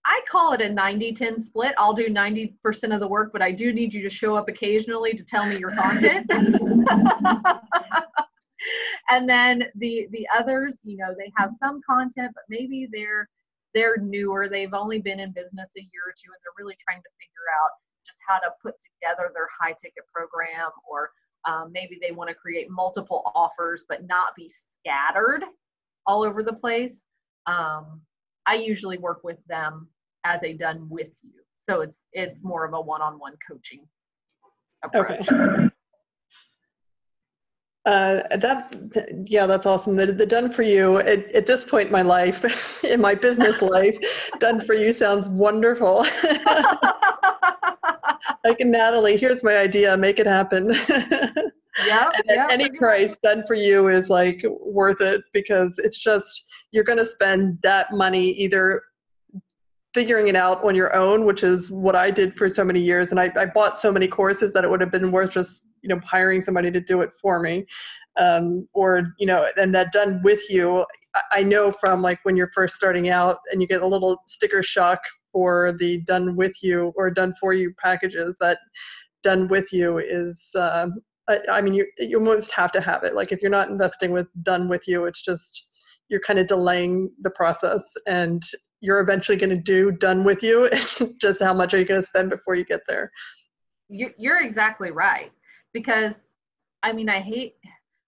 I 0.05 0.21
call 0.29 0.53
it 0.53 0.61
a 0.61 0.69
90 0.69 1.13
10 1.13 1.41
split. 1.41 1.75
I'll 1.77 1.93
do 1.93 2.07
90% 2.07 2.93
of 2.93 2.99
the 2.99 3.07
work, 3.07 3.31
but 3.33 3.41
I 3.41 3.51
do 3.51 3.73
need 3.73 3.93
you 3.93 4.01
to 4.01 4.09
show 4.09 4.35
up 4.35 4.47
occasionally 4.47 5.13
to 5.13 5.23
tell 5.23 5.45
me 5.45 5.57
your 5.57 5.75
content. 5.75 6.25
and 9.09 9.29
then 9.29 9.65
the 9.75 10.07
the 10.11 10.27
others 10.35 10.81
you 10.83 10.97
know 10.97 11.13
they 11.17 11.31
have 11.37 11.51
some 11.61 11.81
content 11.89 12.31
but 12.33 12.43
maybe 12.49 12.87
they're 12.91 13.27
they're 13.73 13.97
newer. 13.97 14.47
They've 14.47 14.73
only 14.73 14.99
been 14.99 15.19
in 15.19 15.31
business 15.31 15.69
a 15.77 15.81
year 15.81 16.03
or 16.07 16.13
two 16.13 16.31
and 16.31 16.39
they're 16.43 16.63
really 16.63 16.77
trying 16.87 17.01
to 17.01 17.09
figure 17.19 17.47
out 17.61 17.71
just 18.05 18.17
how 18.27 18.39
to 18.39 18.51
put 18.61 18.75
together 18.81 19.31
their 19.33 19.47
high 19.59 19.73
ticket 19.81 20.05
program 20.13 20.69
or 20.89 21.11
um, 21.45 21.71
maybe 21.71 21.97
they 22.01 22.11
want 22.11 22.29
to 22.29 22.35
create 22.35 22.69
multiple 22.69 23.31
offers 23.35 23.85
but 23.87 24.05
not 24.07 24.35
be 24.35 24.51
scattered 24.79 25.43
all 26.05 26.23
over 26.23 26.43
the 26.43 26.53
place. 26.53 27.03
Um, 27.45 28.01
i 28.45 28.55
usually 28.55 28.97
work 28.97 29.23
with 29.23 29.37
them 29.47 29.87
as 30.23 30.43
a 30.43 30.53
done 30.53 30.87
with 30.89 31.11
you. 31.23 31.41
So 31.57 31.81
it's 31.81 32.03
it's 32.13 32.43
more 32.43 32.65
of 32.65 32.73
a 32.73 32.81
one-on-one 32.81 33.33
coaching 33.47 33.85
approach. 34.83 35.29
Okay. 35.31 35.69
Uh, 37.89 38.37
that 38.37 38.71
yeah, 39.25 39.47
that's 39.47 39.65
awesome. 39.65 39.95
The, 39.95 40.05
the 40.05 40.23
done 40.23 40.51
for 40.51 40.61
you 40.61 40.99
at, 40.99 41.31
at 41.31 41.47
this 41.47 41.63
point 41.63 41.87
in 41.87 41.91
my 41.91 42.03
life, 42.03 42.83
in 42.83 43.01
my 43.01 43.15
business 43.15 43.61
life, 43.75 43.97
done 44.39 44.63
for 44.63 44.75
you 44.75 44.93
sounds 44.93 45.27
wonderful. 45.27 46.05
like 48.43 48.59
Natalie, 48.59 49.17
here's 49.17 49.43
my 49.43 49.57
idea, 49.57 49.97
make 49.97 50.19
it 50.19 50.27
happen. 50.27 50.75
Yeah. 51.87 52.11
at 52.27 52.51
any 52.51 52.69
price, 52.69 53.09
much. 53.09 53.21
done 53.23 53.43
for 53.47 53.55
you 53.55 53.87
is 53.87 54.09
like 54.09 54.43
worth 54.59 55.01
it 55.01 55.21
because 55.33 55.79
it's 55.79 55.97
just 55.97 56.43
you're 56.71 56.83
going 56.83 56.99
to 56.99 57.05
spend 57.07 57.57
that 57.63 57.87
money 57.91 58.31
either 58.33 58.83
figuring 59.93 60.27
it 60.27 60.35
out 60.35 60.63
on 60.63 60.75
your 60.75 60.95
own, 60.95 61.25
which 61.25 61.43
is 61.43 61.71
what 61.71 61.95
I 61.95 62.11
did 62.11 62.35
for 62.35 62.49
so 62.49 62.63
many 62.63 62.79
years. 62.79 63.11
And 63.11 63.19
I, 63.19 63.31
I 63.35 63.45
bought 63.45 63.79
so 63.79 63.91
many 63.91 64.07
courses 64.07 64.53
that 64.53 64.63
it 64.63 64.69
would 64.69 64.81
have 64.81 64.91
been 64.91 65.11
worth 65.11 65.31
just, 65.31 65.67
you 65.81 65.89
know, 65.89 65.99
hiring 66.05 66.41
somebody 66.41 66.69
to 66.71 66.79
do 66.79 67.01
it 67.01 67.11
for 67.21 67.39
me. 67.39 67.65
Um, 68.17 68.67
or, 68.73 69.13
you 69.17 69.25
know, 69.25 69.47
and 69.57 69.73
that 69.73 69.91
done 69.91 70.21
with 70.23 70.49
you. 70.49 70.85
I 71.31 71.41
know 71.41 71.71
from 71.71 72.01
like 72.01 72.19
when 72.23 72.35
you're 72.35 72.51
first 72.53 72.75
starting 72.75 73.09
out 73.09 73.37
and 73.51 73.61
you 73.61 73.67
get 73.67 73.81
a 73.81 73.87
little 73.87 74.21
sticker 74.27 74.61
shock 74.61 74.99
for 75.31 75.75
the 75.79 76.01
done 76.01 76.35
with 76.35 76.61
you 76.61 76.91
or 76.95 77.09
done 77.09 77.33
for 77.39 77.53
you 77.53 77.73
packages 77.81 78.35
that 78.41 78.59
done 79.23 79.47
with 79.47 79.71
you 79.71 79.99
is, 79.99 80.49
uh, 80.55 80.87
I, 81.27 81.39
I 81.51 81.61
mean, 81.61 81.73
you, 81.73 81.87
you 81.97 82.19
almost 82.19 82.51
have 82.51 82.71
to 82.73 82.81
have 82.81 83.03
it. 83.03 83.15
Like 83.15 83.31
if 83.31 83.41
you're 83.41 83.49
not 83.49 83.69
investing 83.69 84.11
with 84.11 84.27
done 84.43 84.67
with 84.67 84.87
you, 84.87 85.05
it's 85.05 85.21
just, 85.21 85.65
you're 86.09 86.19
kind 86.19 86.39
of 86.39 86.47
delaying 86.47 87.11
the 87.21 87.29
process 87.29 87.91
and 88.07 88.43
you're 88.81 88.99
eventually 88.99 89.37
going 89.37 89.49
to 89.49 89.57
do 89.57 89.91
done 89.91 90.23
with 90.23 90.43
you. 90.43 90.69
Just 91.21 91.41
how 91.41 91.53
much 91.53 91.73
are 91.73 91.79
you 91.79 91.85
going 91.85 92.01
to 92.01 92.05
spend 92.05 92.29
before 92.29 92.55
you 92.55 92.65
get 92.65 92.81
there? 92.87 93.11
You're 93.89 94.41
exactly 94.43 94.91
right. 94.91 95.31
Because 95.73 96.15
I 96.83 96.93
mean, 96.93 97.09
I 97.09 97.19
hate, 97.19 97.55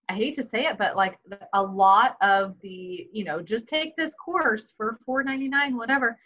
I 0.09 0.13
hate 0.13 0.35
to 0.35 0.43
say 0.43 0.65
it, 0.65 0.77
but 0.77 0.95
like 0.95 1.17
a 1.53 1.61
lot 1.61 2.17
of 2.21 2.55
the, 2.61 3.07
you 3.11 3.23
know, 3.23 3.41
just 3.41 3.67
take 3.67 3.95
this 3.95 4.13
course 4.13 4.73
for 4.75 4.99
$4.99, 5.07 5.75
whatever. 5.75 6.17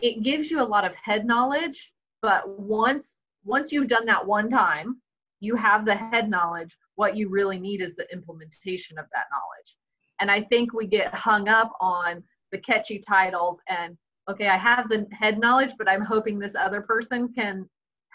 It 0.00 0.22
gives 0.22 0.50
you 0.50 0.60
a 0.60 0.64
lot 0.64 0.84
of 0.84 0.94
head 0.94 1.26
knowledge, 1.26 1.92
but 2.22 2.48
once 2.58 3.16
once 3.44 3.70
you've 3.70 3.86
done 3.86 4.04
that 4.06 4.26
one 4.26 4.50
time, 4.50 5.00
you 5.38 5.54
have 5.54 5.84
the 5.84 5.94
head 5.94 6.28
knowledge. 6.28 6.76
What 6.96 7.16
you 7.16 7.28
really 7.28 7.60
need 7.60 7.80
is 7.80 7.94
the 7.94 8.12
implementation 8.12 8.98
of 8.98 9.06
that 9.12 9.26
knowledge. 9.30 9.76
And 10.20 10.30
I 10.30 10.40
think 10.40 10.72
we 10.72 10.86
get 10.86 11.14
hung 11.14 11.48
up 11.48 11.72
on 11.80 12.24
the 12.52 12.58
catchy 12.58 12.98
titles 12.98 13.58
and 13.68 13.96
okay 14.28 14.48
i 14.48 14.56
have 14.56 14.88
the 14.88 15.06
head 15.12 15.38
knowledge 15.38 15.72
but 15.78 15.88
i'm 15.88 16.02
hoping 16.02 16.38
this 16.38 16.54
other 16.54 16.80
person 16.80 17.32
can 17.32 17.68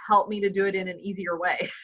help 0.08 0.30
me 0.30 0.40
to 0.40 0.50
do 0.50 0.66
it 0.66 0.76
in 0.76 0.88
an 0.88 1.00
easier 1.00 1.38
way 1.38 1.70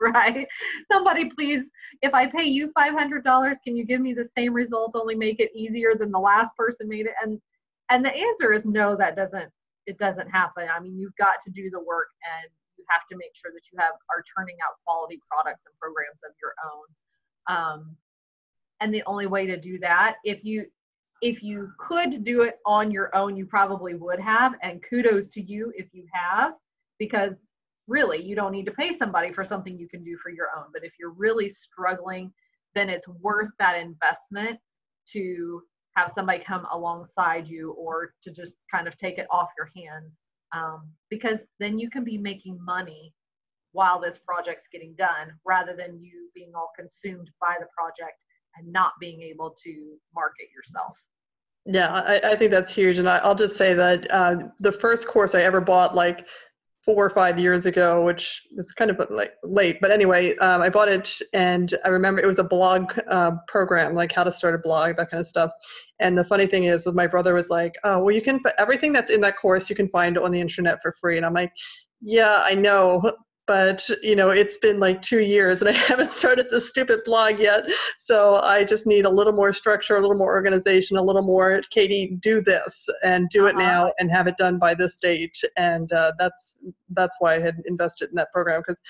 right? 0.00 0.46
Somebody 0.90 1.26
please, 1.26 1.70
if 2.02 2.14
I 2.14 2.26
pay 2.26 2.44
you 2.44 2.72
$500, 2.76 3.54
can 3.62 3.76
you 3.76 3.84
give 3.84 4.00
me 4.00 4.14
the 4.14 4.28
same 4.36 4.54
result, 4.54 4.92
only 4.94 5.14
make 5.14 5.40
it 5.40 5.50
easier 5.54 5.94
than 5.94 6.10
the 6.10 6.18
last 6.18 6.56
person 6.56 6.88
made 6.88 7.06
it? 7.06 7.12
And 7.22 7.38
and 7.90 8.04
the 8.04 8.14
answer 8.14 8.52
is 8.52 8.66
no, 8.66 8.96
that 8.96 9.16
doesn't 9.16 9.50
it 9.86 9.98
doesn't 9.98 10.28
happen. 10.28 10.68
I 10.74 10.80
mean, 10.80 10.98
you've 10.98 11.16
got 11.16 11.40
to 11.44 11.50
do 11.50 11.70
the 11.70 11.80
work 11.80 12.08
and 12.24 12.50
you 12.76 12.84
have 12.88 13.06
to 13.10 13.16
make 13.16 13.32
sure 13.34 13.50
that 13.52 13.62
you 13.72 13.78
have 13.78 13.92
are 14.10 14.24
turning 14.36 14.56
out 14.64 14.76
quality 14.86 15.20
products 15.30 15.64
and 15.66 15.74
programs 15.78 16.20
of 16.24 16.32
your 16.40 16.54
own. 16.72 17.56
Um, 17.56 17.96
and 18.80 18.94
the 18.94 19.02
only 19.06 19.26
way 19.26 19.46
to 19.46 19.58
do 19.58 19.78
that, 19.80 20.16
if 20.24 20.44
you 20.44 20.66
if 21.20 21.42
you 21.42 21.72
could 21.78 22.24
do 22.24 22.42
it 22.42 22.58
on 22.64 22.90
your 22.90 23.14
own, 23.14 23.36
you 23.36 23.46
probably 23.46 23.94
would 23.94 24.20
have. 24.20 24.54
And 24.62 24.82
kudos 24.82 25.28
to 25.30 25.42
you 25.42 25.72
if 25.76 25.88
you 25.92 26.06
have, 26.12 26.54
because 26.98 27.42
really 27.86 28.18
you 28.22 28.34
don't 28.34 28.52
need 28.52 28.66
to 28.66 28.72
pay 28.72 28.92
somebody 28.96 29.32
for 29.32 29.44
something 29.44 29.78
you 29.78 29.88
can 29.88 30.02
do 30.02 30.16
for 30.22 30.30
your 30.30 30.48
own. 30.56 30.66
But 30.72 30.84
if 30.84 30.92
you're 30.98 31.12
really 31.12 31.48
struggling, 31.48 32.32
then 32.74 32.88
it's 32.88 33.08
worth 33.08 33.50
that 33.58 33.78
investment 33.78 34.58
to 35.12 35.62
have 35.96 36.12
somebody 36.12 36.38
come 36.38 36.66
alongside 36.70 37.48
you 37.48 37.72
or 37.72 38.14
to 38.22 38.30
just 38.30 38.54
kind 38.70 38.86
of 38.86 38.96
take 38.96 39.18
it 39.18 39.26
off 39.30 39.50
your 39.58 39.70
hands 39.76 40.18
um, 40.54 40.88
because 41.10 41.40
then 41.58 41.78
you 41.78 41.90
can 41.90 42.04
be 42.04 42.16
making 42.16 42.58
money 42.64 43.12
while 43.72 44.00
this 44.00 44.18
project's 44.18 44.68
getting 44.72 44.94
done 44.94 45.32
rather 45.44 45.74
than 45.76 46.00
you 46.00 46.28
being 46.34 46.52
all 46.54 46.70
consumed 46.76 47.30
by 47.40 47.56
the 47.60 47.66
project 47.76 48.18
and 48.56 48.72
not 48.72 48.92
being 49.00 49.22
able 49.22 49.56
to 49.64 49.96
market 50.14 50.48
yourself. 50.54 50.96
Yeah, 51.66 51.92
I, 51.92 52.32
I 52.32 52.36
think 52.36 52.50
that's 52.50 52.74
huge. 52.74 52.98
And 52.98 53.08
I, 53.08 53.26
will 53.26 53.34
just 53.34 53.56
say 53.56 53.74
that 53.74 54.10
uh, 54.10 54.36
the 54.60 54.72
first 54.72 55.06
course 55.06 55.34
I 55.34 55.42
ever 55.42 55.60
bought, 55.60 55.94
like 55.94 56.26
four 56.84 57.04
or 57.04 57.10
five 57.10 57.38
years 57.38 57.66
ago, 57.66 58.02
which 58.02 58.42
is 58.56 58.72
kind 58.72 58.90
of 58.90 59.00
like 59.10 59.32
late, 59.44 59.78
but 59.80 59.90
anyway, 59.90 60.34
um, 60.38 60.62
I 60.62 60.70
bought 60.70 60.88
it 60.88 61.20
and 61.34 61.74
I 61.84 61.88
remember 61.88 62.22
it 62.22 62.26
was 62.26 62.38
a 62.38 62.44
blog 62.44 62.98
uh, 63.10 63.32
program, 63.46 63.94
like 63.94 64.12
how 64.12 64.24
to 64.24 64.32
start 64.32 64.54
a 64.54 64.58
blog, 64.58 64.96
that 64.96 65.10
kind 65.10 65.20
of 65.20 65.26
stuff. 65.26 65.50
And 66.00 66.16
the 66.16 66.24
funny 66.24 66.46
thing 66.46 66.64
is, 66.64 66.86
my 66.86 67.06
brother 67.06 67.34
was 67.34 67.50
like, 67.50 67.74
"Oh, 67.84 67.98
well, 67.98 68.14
you 68.14 68.22
can 68.22 68.40
everything 68.58 68.92
that's 68.94 69.10
in 69.10 69.20
that 69.20 69.36
course 69.36 69.68
you 69.68 69.76
can 69.76 69.88
find 69.88 70.16
on 70.16 70.30
the 70.30 70.40
internet 70.40 70.80
for 70.80 70.92
free," 70.92 71.18
and 71.18 71.26
I'm 71.26 71.34
like, 71.34 71.52
"Yeah, 72.00 72.40
I 72.42 72.54
know, 72.54 73.02
but 73.50 73.90
you 74.00 74.14
know 74.14 74.30
it's 74.30 74.58
been 74.58 74.78
like 74.78 75.02
two 75.02 75.18
years 75.18 75.60
and 75.60 75.68
i 75.68 75.72
haven't 75.90 76.12
started 76.12 76.46
this 76.50 76.68
stupid 76.68 77.00
blog 77.04 77.40
yet 77.40 77.64
so 77.98 78.36
i 78.42 78.62
just 78.62 78.86
need 78.86 79.04
a 79.04 79.10
little 79.10 79.32
more 79.32 79.52
structure 79.52 79.96
a 79.96 80.00
little 80.00 80.16
more 80.16 80.32
organization 80.32 80.96
a 80.96 81.02
little 81.02 81.24
more 81.24 81.60
katie 81.70 82.16
do 82.20 82.40
this 82.40 82.88
and 83.02 83.28
do 83.30 83.46
it 83.46 83.56
uh-huh. 83.56 83.66
now 83.66 83.92
and 83.98 84.08
have 84.08 84.28
it 84.28 84.36
done 84.38 84.56
by 84.56 84.72
this 84.72 84.98
date 85.02 85.36
and 85.56 85.92
uh, 85.92 86.12
that's 86.16 86.60
that's 86.90 87.16
why 87.18 87.34
i 87.34 87.40
had 87.40 87.56
invested 87.66 88.08
in 88.08 88.14
that 88.14 88.30
program 88.30 88.60
because 88.60 88.80